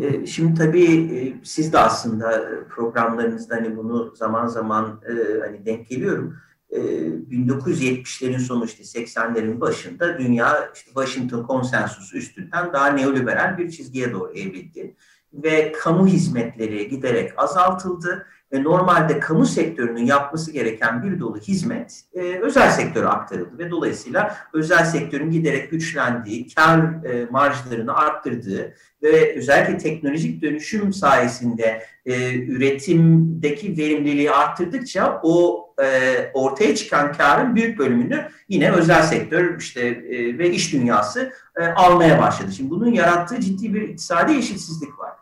E, 0.00 0.26
şimdi 0.26 0.54
tabii 0.54 0.84
e, 0.84 1.44
siz 1.44 1.72
de 1.72 1.78
aslında 1.78 2.44
programlarınızda 2.68 3.56
hani 3.56 3.76
bunu 3.76 4.12
zaman 4.16 4.46
zaman 4.46 5.00
hani 5.42 5.66
denk 5.66 5.88
geliyorum. 5.88 6.36
1970'lerin 6.72 8.38
sonu 8.38 8.64
işte 8.64 8.82
80'lerin 8.82 9.60
başında 9.60 10.18
dünya 10.18 10.70
işte 10.74 10.86
Washington 10.86 11.42
konsensusu 11.42 12.16
üstünden 12.16 12.72
daha 12.72 12.86
neoliberal 12.86 13.58
bir 13.58 13.70
çizgiye 13.70 14.12
doğru 14.12 14.32
evrildi. 14.32 14.96
Ve 15.32 15.72
kamu 15.72 16.06
hizmetleri 16.06 16.88
giderek 16.88 17.32
azaltıldı 17.36 18.26
ve 18.52 18.62
normalde 18.62 19.20
kamu 19.20 19.46
sektörünün 19.46 20.06
yapması 20.06 20.52
gereken 20.52 21.02
bir 21.02 21.20
dolu 21.20 21.38
hizmet 21.38 22.04
e, 22.14 22.20
özel 22.20 22.70
sektöre 22.70 23.06
aktarıldı. 23.06 23.58
Ve 23.58 23.70
dolayısıyla 23.70 24.36
özel 24.52 24.84
sektörün 24.84 25.30
giderek 25.30 25.70
güçlendiği, 25.70 26.46
kar 26.54 27.04
e, 27.04 27.26
marjlarını 27.30 27.94
arttırdığı 27.94 28.74
ve 29.02 29.36
özellikle 29.36 29.78
teknolojik 29.78 30.42
dönüşüm 30.42 30.92
sayesinde 30.92 31.82
e, 32.06 32.34
üretimdeki 32.34 33.76
verimliliği 33.76 34.30
arttırdıkça 34.30 35.20
o 35.22 35.66
e, 35.82 36.30
ortaya 36.34 36.74
çıkan 36.74 37.12
karın 37.12 37.56
büyük 37.56 37.78
bölümünü 37.78 38.28
yine 38.48 38.72
özel 38.72 39.02
sektör 39.02 39.58
işte 39.58 39.80
e, 39.80 40.38
ve 40.38 40.50
iş 40.50 40.72
dünyası 40.72 41.32
e, 41.56 41.66
almaya 41.66 42.22
başladı. 42.22 42.52
Şimdi 42.52 42.70
bunun 42.70 42.92
yarattığı 42.92 43.40
ciddi 43.40 43.74
bir 43.74 43.82
iktisadi 43.82 44.32
eşitsizlik 44.32 44.98
var. 44.98 45.12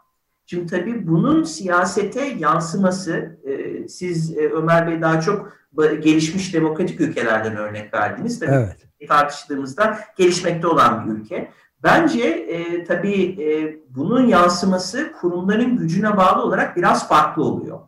Şimdi 0.47 0.67
tabii 0.67 1.09
bunun 1.09 1.43
siyasete 1.43 2.25
yansıması, 2.25 3.39
e, 3.45 3.89
siz 3.89 4.37
e, 4.39 4.49
Ömer 4.49 4.87
Bey 4.87 5.03
daha 5.03 5.21
çok 5.21 5.61
gelişmiş 5.79 6.55
demokratik 6.55 7.01
ülkelerden 7.01 7.57
örnek 7.57 7.95
verdiniz. 7.95 8.41
Tabii 8.41 8.51
evet. 8.51 9.09
tartıştığımızda 9.09 9.99
gelişmekte 10.17 10.67
olan 10.67 11.07
bir 11.07 11.21
ülke. 11.21 11.51
Bence 11.83 12.23
e, 12.29 12.85
tabii 12.85 13.43
e, 13.43 13.79
bunun 13.89 14.27
yansıması 14.27 15.13
kurumların 15.21 15.77
gücüne 15.77 16.17
bağlı 16.17 16.43
olarak 16.43 16.77
biraz 16.77 17.09
farklı 17.09 17.45
oluyor. 17.45 17.81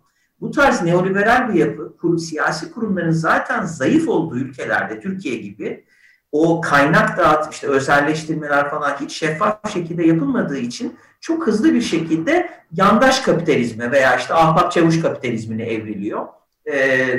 Bu 0.42 0.50
tarz 0.50 0.82
neoliberal 0.82 1.48
bir 1.48 1.54
yapı, 1.54 1.96
kur, 1.96 2.18
siyasi 2.18 2.72
kurumların 2.72 3.10
zaten 3.10 3.64
zayıf 3.64 4.08
olduğu 4.08 4.38
ülkelerde, 4.38 5.00
Türkiye 5.00 5.36
gibi, 5.36 5.84
o 6.32 6.60
kaynak 6.60 7.18
dağıtım, 7.18 7.50
işte 7.50 7.66
özelleştirmeler 7.66 8.70
falan 8.70 8.96
hiç 9.00 9.12
şeffaf 9.12 9.72
şekilde 9.72 10.06
yapılmadığı 10.06 10.58
için 10.58 10.96
çok 11.20 11.46
hızlı 11.46 11.74
bir 11.74 11.80
şekilde 11.80 12.50
yandaş 12.72 13.20
kapitalizme 13.20 13.90
veya 13.90 14.16
işte 14.16 14.34
ahbap 14.34 14.72
çavuş 14.72 15.02
kapitalizmine 15.02 15.64
evriliyor. 15.64 16.26
E, 16.66 16.76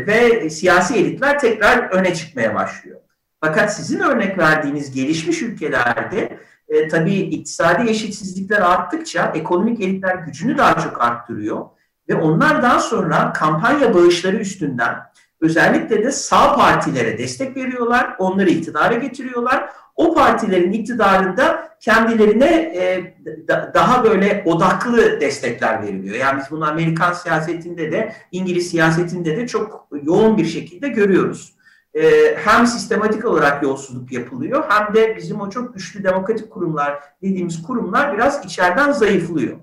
ve 0.07 0.49
siyasi 0.49 0.95
elitler 0.95 1.39
tekrar 1.39 1.77
öne 1.77 2.15
çıkmaya 2.15 2.55
başlıyor. 2.55 2.99
Fakat 3.41 3.75
sizin 3.75 3.99
örnek 3.99 4.37
verdiğiniz 4.37 4.91
gelişmiş 4.95 5.41
ülkelerde 5.41 6.37
e, 6.67 6.87
tabii 6.87 7.15
iktisadi 7.15 7.89
eşitsizlikler 7.89 8.61
arttıkça 8.61 9.31
ekonomik 9.35 9.81
elitler 9.81 10.15
gücünü 10.15 10.57
daha 10.57 10.79
çok 10.79 11.01
arttırıyor. 11.01 11.65
Ve 12.09 12.15
onlar 12.15 12.63
daha 12.63 12.79
sonra 12.79 13.33
kampanya 13.33 13.93
bağışları 13.93 14.37
üstünden 14.37 14.95
özellikle 15.43 16.03
de 16.03 16.11
sağ 16.11 16.55
partilere 16.55 17.17
destek 17.17 17.57
veriyorlar, 17.57 18.15
onları 18.19 18.49
iktidara 18.49 18.93
getiriyorlar. 18.93 19.69
o 19.95 20.13
partilerin 20.13 20.71
iktidarında 20.71 21.69
kendilerine 21.79 22.45
e, 22.45 23.15
da, 23.47 23.71
daha 23.73 24.03
böyle 24.03 24.43
odaklı 24.45 25.21
destekler 25.21 25.83
veriliyor. 25.83 26.15
Yani 26.15 26.39
biz 26.39 26.51
bunu 26.51 26.65
Amerikan 26.65 27.13
siyasetinde 27.13 27.91
de 27.91 28.13
İngiliz 28.31 28.69
siyasetinde 28.69 29.37
de 29.37 29.47
çok 29.47 29.87
yoğun 30.03 30.37
bir 30.37 30.45
şekilde 30.45 30.87
görüyoruz. 30.87 31.53
E, 31.93 32.35
hem 32.35 32.67
sistematik 32.67 33.25
olarak 33.25 33.63
yolsuzluk 33.63 34.11
yapılıyor 34.11 34.63
hem 34.69 34.95
de 34.95 35.15
bizim 35.17 35.41
o 35.41 35.49
çok 35.49 35.73
güçlü 35.73 36.03
demokratik 36.03 36.51
kurumlar 36.51 36.99
dediğimiz 37.21 37.63
kurumlar 37.63 38.13
biraz 38.13 38.45
içeriden 38.45 38.91
zayıflıyor. 38.91 39.57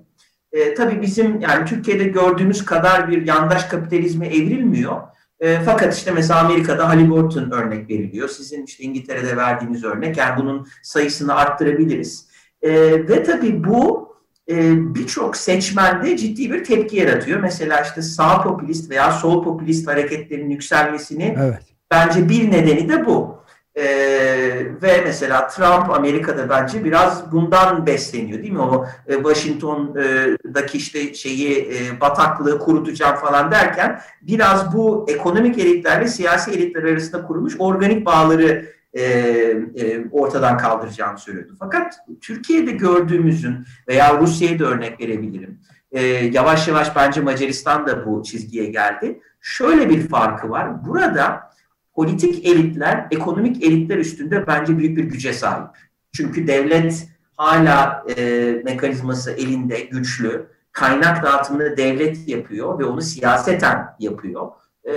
E, 0.53 0.73
tabii 0.73 1.01
bizim 1.01 1.39
yani 1.39 1.65
Türkiye'de 1.65 2.03
gördüğümüz 2.03 2.65
kadar 2.65 3.09
bir 3.11 3.27
yandaş 3.27 3.63
kapitalizme 3.63 4.27
evrilmiyor. 4.27 5.01
E, 5.39 5.59
fakat 5.65 5.97
işte 5.97 6.11
mesela 6.11 6.39
Amerika'da 6.39 6.89
Halliburton 6.89 7.51
örnek 7.51 7.89
veriliyor. 7.89 8.29
Sizin 8.29 8.65
işte 8.65 8.83
İngiltere'de 8.83 9.37
verdiğiniz 9.37 9.83
örnek. 9.83 10.17
Yani 10.17 10.41
bunun 10.41 10.67
sayısını 10.83 11.35
arttırabiliriz. 11.35 12.27
E, 12.61 12.71
ve 13.07 13.23
tabii 13.23 13.63
bu 13.63 14.11
e, 14.49 14.55
birçok 14.95 15.37
seçmende 15.37 16.17
ciddi 16.17 16.51
bir 16.51 16.63
tepki 16.63 16.97
yaratıyor. 16.97 17.39
Mesela 17.39 17.81
işte 17.81 18.01
sağ 18.01 18.41
popülist 18.41 18.89
veya 18.89 19.11
sol 19.11 19.43
popülist 19.43 19.87
hareketlerin 19.87 20.49
yükselmesini 20.49 21.35
evet. 21.39 21.63
bence 21.91 22.29
bir 22.29 22.51
nedeni 22.51 22.89
de 22.89 23.05
bu. 23.05 23.40
Ee, 23.77 24.67
ve 24.81 25.01
mesela 25.05 25.47
Trump 25.47 25.89
Amerika'da 25.89 26.49
bence 26.49 26.83
biraz 26.83 27.31
bundan 27.31 27.85
besleniyor 27.85 28.41
değil 28.41 28.53
mi? 28.53 28.61
O 28.61 28.85
e, 29.07 29.13
Washington'daki 29.13 30.77
işte 30.77 31.13
şeyi 31.13 31.59
e, 31.59 32.01
bataklığı 32.01 32.59
kurutacağım 32.59 33.15
falan 33.15 33.51
derken 33.51 34.01
biraz 34.21 34.75
bu 34.75 35.05
ekonomik 35.09 35.59
elitlerle 35.59 36.07
siyasi 36.07 36.51
elitler 36.51 36.83
arasında 36.83 37.23
kurulmuş 37.23 37.55
organik 37.59 38.05
bağları 38.05 38.65
e, 38.93 39.03
e, 39.03 40.09
ortadan 40.11 40.57
kaldıracağını 40.57 41.17
söylüyordu. 41.17 41.55
Fakat 41.59 41.95
Türkiye'de 42.21 42.71
gördüğümüzün 42.71 43.65
veya 43.87 44.17
Rusya'ya 44.17 44.59
da 44.59 44.65
örnek 44.65 45.01
verebilirim. 45.01 45.59
E, 45.91 46.01
yavaş 46.05 46.67
yavaş 46.67 46.95
bence 46.95 47.21
Macaristan 47.21 47.87
da 47.87 48.05
bu 48.05 48.23
çizgiye 48.23 48.65
geldi. 48.65 49.19
Şöyle 49.41 49.89
bir 49.89 50.09
farkı 50.09 50.49
var. 50.49 50.85
Burada 50.85 51.50
politik 51.95 52.45
elitler 52.45 53.07
ekonomik 53.11 53.63
elitler 53.63 53.97
üstünde 53.97 54.47
bence 54.47 54.77
büyük 54.77 54.97
bir 54.97 55.03
güce 55.03 55.33
sahip. 55.33 55.67
Çünkü 56.13 56.47
devlet 56.47 57.07
hala 57.37 58.05
e, 58.17 58.51
mekanizması 58.65 59.31
elinde 59.31 59.79
güçlü. 59.79 60.45
Kaynak 60.71 61.23
dağıtımını 61.23 61.77
devlet 61.77 62.27
yapıyor 62.27 62.79
ve 62.79 62.85
onu 62.85 63.01
siyaseten 63.01 63.87
yapıyor. 63.99 64.51
E, 64.85 64.93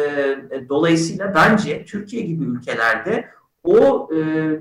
dolayısıyla 0.69 1.35
bence 1.35 1.85
Türkiye 1.85 2.23
gibi 2.23 2.45
ülkelerde 2.45 3.29
o 3.65 4.09
e, 4.13 4.19
e, 4.19 4.61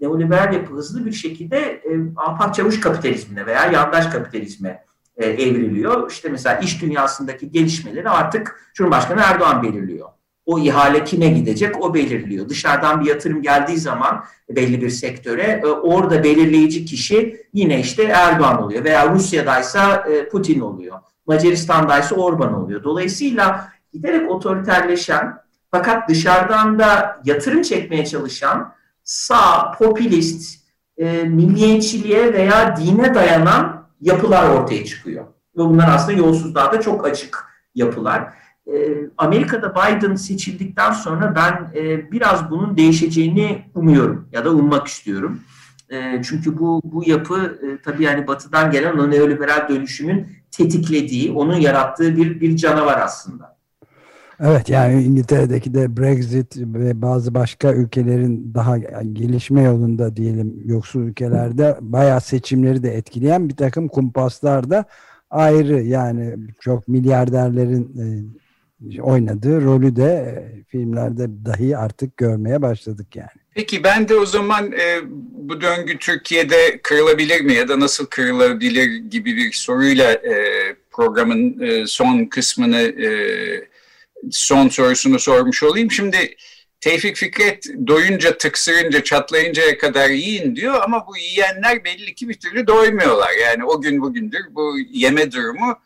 neoliberal 0.00 0.54
yapı 0.54 0.74
hızlı 0.74 1.06
bir 1.06 1.12
şekilde 1.12 1.58
e, 1.58 1.90
ahbap 2.16 2.54
çavuş 2.54 2.80
kapitalizmine 2.80 3.46
veya 3.46 3.66
yandaş 3.66 4.06
kapitalizme 4.06 4.84
e, 5.16 5.26
evriliyor. 5.26 6.10
İşte 6.10 6.28
mesela 6.28 6.58
iş 6.58 6.82
dünyasındaki 6.82 7.50
gelişmeleri 7.50 8.08
artık 8.08 8.70
Cumhurbaşkanı 8.74 9.20
Erdoğan 9.20 9.62
belirliyor 9.62 10.08
o 10.48 10.58
ihale 10.58 11.04
kime 11.04 11.28
gidecek 11.28 11.84
o 11.84 11.94
belirliyor. 11.94 12.48
Dışarıdan 12.48 13.00
bir 13.00 13.06
yatırım 13.06 13.42
geldiği 13.42 13.78
zaman 13.78 14.24
belli 14.50 14.82
bir 14.82 14.90
sektöre 14.90 15.42
e, 15.42 15.66
orada 15.66 16.24
belirleyici 16.24 16.84
kişi 16.84 17.46
yine 17.54 17.80
işte 17.80 18.02
Erdoğan 18.02 18.62
oluyor 18.62 18.84
veya 18.84 19.10
Rusya'daysa 19.10 19.94
e, 19.94 20.28
Putin 20.28 20.60
oluyor. 20.60 20.98
Macaristan'daysa 21.26 22.14
Orban 22.14 22.54
oluyor. 22.54 22.84
Dolayısıyla 22.84 23.68
giderek 23.92 24.30
otoriterleşen 24.30 25.38
fakat 25.70 26.08
dışarıdan 26.08 26.78
da 26.78 27.20
yatırım 27.24 27.62
çekmeye 27.62 28.06
çalışan 28.06 28.72
sağ, 29.04 29.72
popülist, 29.78 30.64
e, 30.96 31.22
milliyetçiliğe 31.24 32.32
veya 32.32 32.76
dine 32.76 33.14
dayanan 33.14 33.88
yapılar 34.00 34.48
ortaya 34.48 34.84
çıkıyor. 34.84 35.24
Ve 35.56 35.62
bunlar 35.62 35.94
aslında 35.94 36.18
yolsuzluğa 36.18 36.72
da 36.72 36.80
çok 36.80 37.06
açık 37.06 37.44
yapılar. 37.74 38.34
Ee, 38.72 39.10
Amerika'da 39.18 39.74
Biden 39.74 40.14
seçildikten 40.14 40.92
sonra 40.92 41.34
ben 41.34 41.80
e, 41.80 42.12
biraz 42.12 42.50
bunun 42.50 42.76
değişeceğini 42.76 43.64
umuyorum 43.74 44.28
ya 44.32 44.44
da 44.44 44.50
ummak 44.50 44.86
istiyorum. 44.86 45.40
E, 45.90 46.22
çünkü 46.22 46.58
bu 46.58 46.80
bu 46.84 47.08
yapı 47.08 47.58
e, 47.62 47.82
tabii 47.82 48.04
yani 48.04 48.26
batıdan 48.26 48.70
gelen 48.70 48.98
o 48.98 49.10
neoliberal 49.10 49.68
dönüşümün 49.68 50.26
tetiklediği, 50.50 51.32
onun 51.32 51.56
yarattığı 51.56 52.16
bir 52.16 52.40
bir 52.40 52.56
canavar 52.56 53.00
aslında. 53.00 53.58
Evet 54.40 54.68
yani 54.68 55.02
İngiltere'deki 55.02 55.74
de 55.74 55.96
Brexit 55.96 56.56
ve 56.56 57.02
bazı 57.02 57.34
başka 57.34 57.72
ülkelerin 57.72 58.54
daha 58.54 58.78
gelişme 59.12 59.62
yolunda 59.62 60.16
diyelim 60.16 60.62
yoksul 60.64 61.00
ülkelerde 61.00 61.78
bayağı 61.80 62.20
seçimleri 62.20 62.82
de 62.82 62.94
etkileyen 62.94 63.48
bir 63.48 63.56
takım 63.56 63.88
kumpaslar 63.88 64.70
da 64.70 64.84
ayrı 65.30 65.80
yani 65.82 66.36
çok 66.60 66.88
milyarderlerin 66.88 67.92
oynadığı 69.00 69.62
rolü 69.62 69.96
de 69.96 70.04
e, 70.04 70.64
filmlerde 70.64 71.26
dahi 71.44 71.76
artık 71.76 72.16
görmeye 72.16 72.62
başladık 72.62 73.16
yani. 73.16 73.28
Peki 73.54 73.84
ben 73.84 74.08
de 74.08 74.14
o 74.14 74.26
zaman 74.26 74.72
e, 74.72 75.00
bu 75.30 75.60
döngü 75.60 75.98
Türkiye'de 75.98 76.80
kırılabilir 76.82 77.40
mi 77.40 77.54
ya 77.54 77.68
da 77.68 77.80
nasıl 77.80 78.06
kırılabilir 78.06 78.96
gibi 78.96 79.36
bir 79.36 79.52
soruyla 79.52 80.12
e, 80.12 80.36
programın 80.90 81.60
e, 81.60 81.86
son 81.86 82.24
kısmını 82.24 82.80
e, 82.80 83.08
son 84.30 84.68
sorusunu 84.68 85.18
sormuş 85.18 85.62
olayım. 85.62 85.90
Şimdi 85.90 86.36
Tevfik 86.80 87.16
Fikret 87.16 87.64
doyunca, 87.86 88.38
tıksırınca, 88.38 89.04
çatlayıncaya 89.04 89.78
kadar 89.78 90.10
yiyin 90.10 90.56
diyor 90.56 90.80
ama 90.84 91.06
bu 91.06 91.16
yiyenler 91.16 91.84
belli 91.84 92.14
ki 92.14 92.28
bir 92.28 92.34
türlü 92.34 92.66
doymuyorlar. 92.66 93.30
Yani 93.42 93.64
o 93.64 93.80
gün 93.80 94.00
bugündür 94.00 94.40
bu 94.50 94.78
yeme 94.90 95.32
durumu 95.32 95.78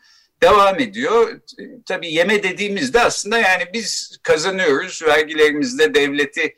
devam 0.43 0.79
ediyor. 0.79 1.39
Tabii 1.85 2.13
yeme 2.13 2.43
dediğimizde 2.43 3.01
aslında 3.01 3.37
yani 3.37 3.63
biz 3.73 4.17
kazanıyoruz, 4.23 5.03
vergilerimizle 5.03 5.93
devleti 5.93 6.55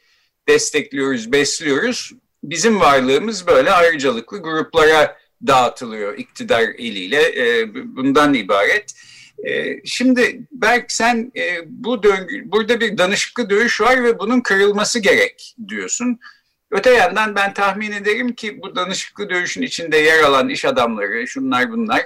destekliyoruz, 0.48 1.32
besliyoruz. 1.32 2.12
Bizim 2.44 2.80
varlığımız 2.80 3.48
böyle 3.48 3.72
ayrıcalıklı 3.72 4.42
gruplara 4.42 5.18
dağıtılıyor 5.48 6.18
iktidar 6.18 6.62
eliyle. 6.62 7.22
E, 7.22 7.76
bundan 7.76 8.34
ibaret. 8.34 8.94
E, 9.44 9.82
şimdi 9.86 10.48
Berk 10.52 10.92
sen 10.92 11.32
e, 11.38 11.60
bu 11.66 12.04
döngü, 12.04 12.52
burada 12.52 12.80
bir 12.80 12.98
danışıklı 12.98 13.50
dövüş 13.50 13.82
var 13.82 14.04
ve 14.04 14.20
bunun 14.20 14.42
kırılması 14.42 15.00
gerek 15.00 15.56
diyorsun. 15.68 16.20
Öte 16.72 16.90
yandan 16.90 17.36
ben 17.36 17.54
tahmin 17.54 17.92
ederim 17.92 18.34
ki 18.34 18.62
bu 18.62 18.76
danışıklı 18.76 19.30
dövüşün 19.30 19.62
içinde 19.62 19.98
yer 19.98 20.24
alan 20.24 20.50
iş 20.50 20.66
adamları, 20.66 21.28
şunlar 21.28 21.72
bunlar 21.72 22.02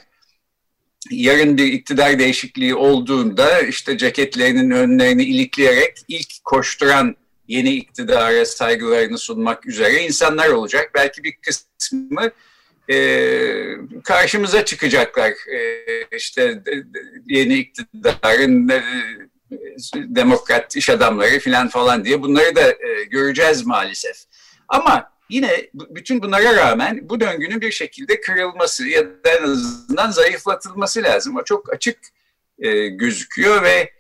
yarın 1.12 1.58
bir 1.58 1.74
iktidar 1.74 2.20
değişikliği 2.20 2.76
olduğunda 2.76 3.60
işte 3.62 3.98
ceketlerinin 3.98 4.72
önlerini 4.72 5.24
ilikleyerek 5.24 5.98
ilk 6.08 6.44
koşturan 6.44 7.16
yeni 7.48 7.70
iktidara 7.70 8.46
saygılarını 8.46 9.18
sunmak 9.18 9.66
üzere 9.66 10.04
insanlar 10.04 10.50
olacak. 10.50 10.92
Belki 10.96 11.24
bir 11.24 11.34
kısmı 11.42 12.32
e, 12.92 12.98
karşımıza 14.04 14.66
çıkacaklar. 14.66 15.32
E, 15.32 15.86
işte 16.18 16.64
yeni 17.26 17.54
iktidarın 17.54 18.70
e, 18.70 18.84
demokrat 19.96 20.76
iş 20.76 20.90
adamları 20.90 21.40
falan 21.40 21.68
falan 21.68 22.06
diye 22.06 22.22
bunları 22.22 22.56
da 22.56 22.72
e, 22.72 23.04
göreceğiz 23.10 23.66
maalesef. 23.66 24.18
Ama 24.68 25.12
yine 25.30 25.70
bütün 25.74 26.24
bunlara 26.24 26.56
rağmen 26.56 27.10
bu 27.10 27.20
döngünün 27.20 27.62
bir 27.62 27.72
şekilde 27.72 28.22
kırılması 28.22 28.88
ya 28.88 29.04
da 29.06 29.30
en 29.40 29.44
azından 29.44 30.12
zayıflatılması 30.12 31.04
lazım. 31.04 31.36
O 31.36 31.44
çok 31.44 31.74
açık 31.74 31.98
e, 32.60 32.88
gözüküyor 32.88 33.64
ve 33.64 33.94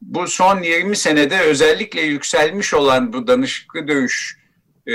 bu 0.00 0.26
son 0.26 0.62
20 0.62 0.96
senede 0.96 1.40
özellikle 1.40 2.00
yükselmiş 2.00 2.74
olan 2.74 3.12
bu 3.12 3.26
danışıklı 3.26 3.88
dövüş 3.88 4.38
e, 4.86 4.92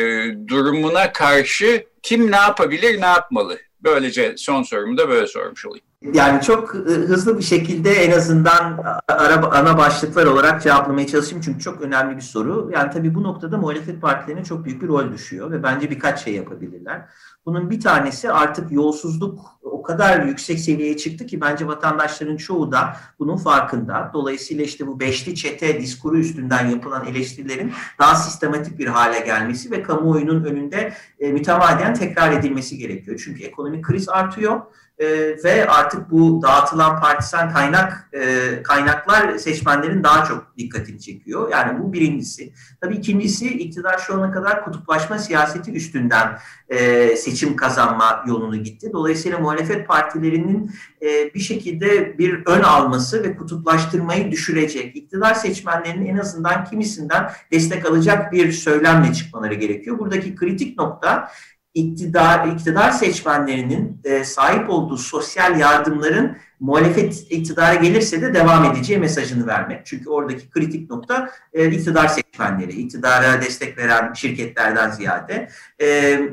durumuna 0.47 1.11
karşı 1.11 1.85
kim 2.03 2.31
ne 2.31 2.35
yapabilir, 2.35 3.01
ne 3.01 3.05
yapmalı? 3.05 3.59
Böylece 3.81 4.37
son 4.37 4.63
sorumu 4.63 4.97
da 4.97 5.09
böyle 5.09 5.27
sormuş 5.27 5.65
olayım. 5.65 5.85
Yani 6.13 6.41
çok 6.41 6.75
e, 6.75 6.79
hızlı 6.79 7.37
bir 7.37 7.43
şekilde 7.43 7.91
en 7.91 8.11
azından 8.11 8.83
ara, 9.07 9.51
ana 9.51 9.77
başlıklar 9.77 10.25
olarak 10.25 10.63
cevaplamaya 10.63 11.07
çalışayım 11.07 11.41
çünkü 11.45 11.59
çok 11.59 11.81
önemli 11.81 12.15
bir 12.15 12.21
soru. 12.21 12.69
Yani 12.73 12.91
tabii 12.91 13.15
bu 13.15 13.23
noktada 13.23 13.57
muhalefet 13.57 14.01
partilerine 14.01 14.43
çok 14.43 14.65
büyük 14.65 14.81
bir 14.81 14.87
rol 14.87 15.11
düşüyor 15.11 15.51
ve 15.51 15.63
bence 15.63 15.89
birkaç 15.89 16.23
şey 16.23 16.33
yapabilirler. 16.33 17.05
Bunun 17.45 17.69
bir 17.69 17.79
tanesi 17.79 18.31
artık 18.31 18.71
yolsuzluk 18.71 19.39
o 19.61 19.81
kadar 19.81 20.25
yüksek 20.25 20.59
seviyeye 20.59 20.97
çıktı 20.97 21.25
ki 21.25 21.41
bence 21.41 21.67
vatandaşların 21.67 22.37
çoğu 22.37 22.71
da 22.71 22.97
bunun 23.19 23.37
farkında. 23.37 24.11
Dolayısıyla 24.13 24.63
işte 24.63 24.87
bu 24.87 24.99
beşli 24.99 25.35
çete 25.35 25.81
diskuru 25.81 26.17
üstünden 26.17 26.69
yapılan 26.69 27.05
eleştirilerin 27.05 27.71
daha 27.99 28.15
sistematik 28.15 28.79
bir 28.79 28.87
hale 28.87 29.19
gelmesi 29.19 29.71
ve 29.71 29.83
kamuoyunun 29.83 30.43
önünde 30.43 30.93
e, 31.19 31.31
mütemadiyen 31.31 31.93
tekrar 31.93 32.31
edilmesi 32.31 32.77
gerekiyor. 32.77 33.21
Çünkü 33.25 33.43
ekonomik 33.43 33.85
kriz 33.85 34.09
artıyor 34.09 34.61
e, 35.01 35.07
ve 35.43 35.67
artık 35.67 36.11
bu 36.11 36.41
dağıtılan 36.41 36.99
partisan 36.99 37.53
kaynak 37.53 38.09
e, 38.13 38.63
kaynaklar 38.63 39.37
seçmenlerin 39.37 40.03
daha 40.03 40.25
çok 40.25 40.57
dikkatini 40.57 40.99
çekiyor. 40.99 41.51
Yani 41.51 41.79
bu 41.79 41.93
birincisi. 41.93 42.53
Tabii 42.81 42.95
ikincisi 42.95 43.47
iktidar 43.47 43.97
şu 43.97 44.13
ana 44.13 44.31
kadar 44.31 44.63
kutuplaşma 44.63 45.17
siyaseti 45.17 45.71
üstünden 45.71 46.39
e, 46.69 47.07
seçim 47.15 47.55
kazanma 47.55 48.23
yolunu 48.27 48.63
gitti. 48.63 48.89
Dolayısıyla 48.93 49.39
muhalefet 49.39 49.87
partilerinin 49.87 50.71
e, 51.01 51.33
bir 51.33 51.39
şekilde 51.39 52.17
bir 52.17 52.45
ön 52.45 52.61
alması 52.61 53.23
ve 53.23 53.35
kutuplaştırmayı 53.35 54.31
düşürecek, 54.31 54.95
iktidar 54.95 55.33
seçmenlerinin 55.33 56.05
en 56.05 56.17
azından 56.17 56.65
kimisinden 56.65 57.31
destek 57.51 57.85
alacak 57.85 58.31
bir 58.31 58.51
söylemle 58.51 59.13
çıkmaları 59.13 59.53
gerekiyor. 59.53 59.99
Buradaki 59.99 60.35
kritik 60.35 60.77
nokta 60.77 61.31
iktidar, 61.73 62.47
iktidar 62.47 62.91
seçmenlerinin 62.91 64.01
e, 64.03 64.23
sahip 64.23 64.69
olduğu 64.69 64.97
sosyal 64.97 65.59
yardımların 65.59 66.37
muhalefet 66.59 67.31
iktidara 67.31 67.75
gelirse 67.75 68.21
de 68.21 68.33
devam 68.33 68.65
edeceği 68.65 68.99
mesajını 68.99 69.47
vermek. 69.47 69.85
Çünkü 69.85 70.09
oradaki 70.09 70.49
kritik 70.49 70.89
nokta 70.89 71.29
e, 71.53 71.71
iktidar 71.71 72.07
seçmenleri, 72.07 72.71
iktidara 72.71 73.41
destek 73.41 73.77
veren 73.77 74.13
şirketlerden 74.13 74.89
ziyade 74.89 75.49
e, 75.79 75.87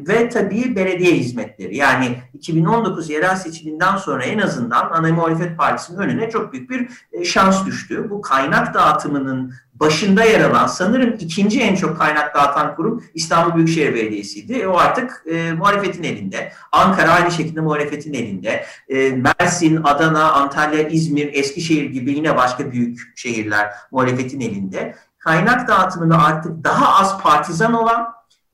ve 0.09 0.29
tabii 0.29 0.77
belediye 0.77 1.13
hizmetleri. 1.13 1.77
Yani 1.77 2.17
2019 2.35 3.11
yerel 3.11 3.37
seçiminden 3.37 3.97
sonra 3.97 4.25
en 4.25 4.39
azından 4.39 4.91
ana 4.91 5.13
muhalefet 5.13 5.59
partisinin 5.59 5.99
önüne 5.99 6.31
çok 6.31 6.53
büyük 6.53 6.71
bir 6.71 6.89
e, 7.13 7.25
şans 7.25 7.67
düştü. 7.67 8.11
Bu 8.11 8.21
kaynak 8.21 8.75
dağıtımının 8.75 9.55
başında 9.81 10.25
yer 10.25 10.41
alan 10.41 10.67
sanırım 10.67 11.17
ikinci 11.21 11.61
en 11.61 11.75
çok 11.75 11.99
kaynak 11.99 12.35
dağıtan 12.35 12.77
kurum 12.77 13.05
İstanbul 13.15 13.57
Büyükşehir 13.57 13.95
Belediyesi'ydi. 13.95 14.53
E, 14.53 14.67
o 14.67 14.77
artık 14.77 15.25
e, 15.33 15.53
muhalefetin 15.53 16.03
elinde. 16.03 16.53
Ankara 16.73 17.11
aynı 17.11 17.31
şekilde 17.31 17.61
muhalefetin 17.61 18.15
elinde. 18.15 18.65
E, 18.89 19.11
Mersin, 19.11 19.81
Adana, 19.85 20.33
Antalya, 20.33 20.89
İzmir, 20.89 21.31
Eskişehir 21.33 21.85
gibi 21.85 22.13
yine 22.13 22.37
başka 22.37 22.73
büyük 22.73 23.13
şehirler 23.17 23.71
muhalefetin 23.91 24.41
elinde. 24.41 24.95
Kaynak 25.19 25.69
dağıtımını 25.69 26.25
artık 26.25 26.65
daha 26.65 27.01
az 27.01 27.23
partizan 27.23 27.75
olan 27.75 28.09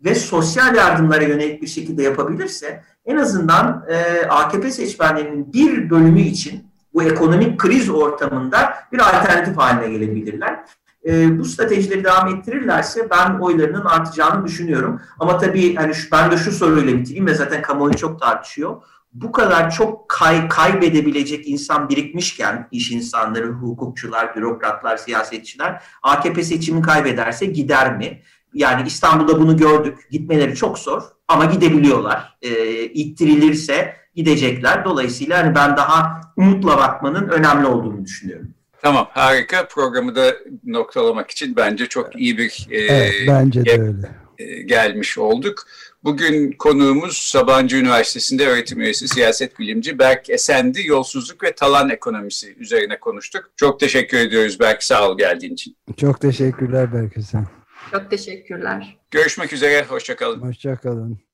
ve 0.05 0.15
sosyal 0.15 0.75
yardımlara 0.75 1.25
yönelik 1.25 1.63
bir 1.63 1.67
şekilde 1.67 2.03
yapabilirse 2.03 2.83
en 3.07 3.17
azından 3.17 3.85
e, 3.89 4.27
AKP 4.27 4.71
seçmenlerinin 4.71 5.53
bir 5.53 5.91
bölümü 5.91 6.21
için 6.21 6.67
bu 6.95 7.03
ekonomik 7.03 7.59
kriz 7.59 7.91
ortamında 7.91 8.75
bir 8.93 8.99
alternatif 8.99 9.57
haline 9.57 9.93
gelebilirler. 9.93 10.65
E, 11.07 11.39
bu 11.39 11.45
stratejileri 11.45 12.05
devam 12.05 12.29
ettirirlerse 12.29 13.11
ben 13.11 13.39
oylarının 13.39 13.85
artacağını 13.85 14.47
düşünüyorum. 14.47 15.01
Ama 15.19 15.39
tabii 15.39 15.75
hani 15.75 15.95
şu, 15.95 16.11
ben 16.13 16.31
de 16.31 16.37
şu 16.37 16.53
soruyla 16.53 16.99
bitireyim 16.99 17.27
ve 17.27 17.35
zaten 17.35 17.63
kamuoyu 17.63 17.97
çok 17.97 18.21
tartışıyor. 18.21 18.83
Bu 19.13 19.33
kadar 19.33 19.71
çok 19.71 20.09
kay, 20.09 20.49
kaybedebilecek 20.49 21.49
insan 21.49 21.89
birikmişken 21.89 22.69
iş 22.71 22.91
insanları, 22.91 23.47
hukukçular, 23.49 24.37
bürokratlar, 24.37 24.97
siyasetçiler 24.97 25.83
AKP 26.03 26.43
seçimi 26.43 26.83
kaybederse 26.83 27.47
gider 27.47 27.97
mi? 27.97 28.23
Yani 28.55 28.87
İstanbul'da 28.87 29.41
bunu 29.41 29.57
gördük. 29.57 29.99
Gitmeleri 30.11 30.55
çok 30.55 30.79
zor 30.79 31.03
ama 31.29 31.45
gidebiliyorlar. 31.45 32.37
E, 32.43 32.83
ittirilirse 32.85 33.97
gidecekler. 34.15 34.85
Dolayısıyla 34.85 35.39
hani 35.39 35.55
ben 35.55 35.77
daha 35.77 36.21
umutla 36.37 36.77
bakmanın 36.77 37.29
önemli 37.29 37.67
olduğunu 37.67 38.05
düşünüyorum. 38.05 38.55
Tamam 38.85 39.09
harika 39.11 39.69
programı 39.69 40.17
da 40.17 40.35
noktalamak 40.65 41.31
için 41.31 41.57
bence 41.57 41.87
çok 41.87 42.17
iyi 42.17 42.39
bir 42.39 42.67
e, 42.71 42.79
evet, 42.79 43.15
bence 43.29 43.65
de 43.65 43.73
öyle. 43.73 44.11
E, 44.39 44.63
gelmiş 44.63 45.19
olduk. 45.19 45.67
Bugün 46.05 46.53
konuğumuz 46.53 47.17
Sabancı 47.17 47.77
Üniversitesi'nde 47.77 48.49
öğretim 48.49 48.81
üyesi 48.81 49.09
siyaset 49.09 49.59
bilimci 49.59 49.99
Berk 49.99 50.31
Esendi 50.31 50.87
yolsuzluk 50.87 51.43
ve 51.43 51.55
talan 51.55 51.91
ekonomisi 51.91 52.55
üzerine 52.55 53.01
konuştuk. 53.01 53.51
Çok 53.57 53.81
teşekkür 53.81 54.19
ediyoruz 54.19 54.61
Berk 54.61 54.83
sağ 54.83 55.09
ol 55.09 55.19
geldiğin 55.19 55.53
için. 55.53 55.77
Çok 55.97 56.21
teşekkürler 56.21 56.93
Berk 56.95 57.17
Esen. 57.17 57.47
Çok 57.91 58.11
teşekkürler. 58.11 58.99
Görüşmek 59.11 59.53
üzere 59.53 59.85
hoşçakalın. 59.85 60.41
Hoşçakalın. 60.41 61.34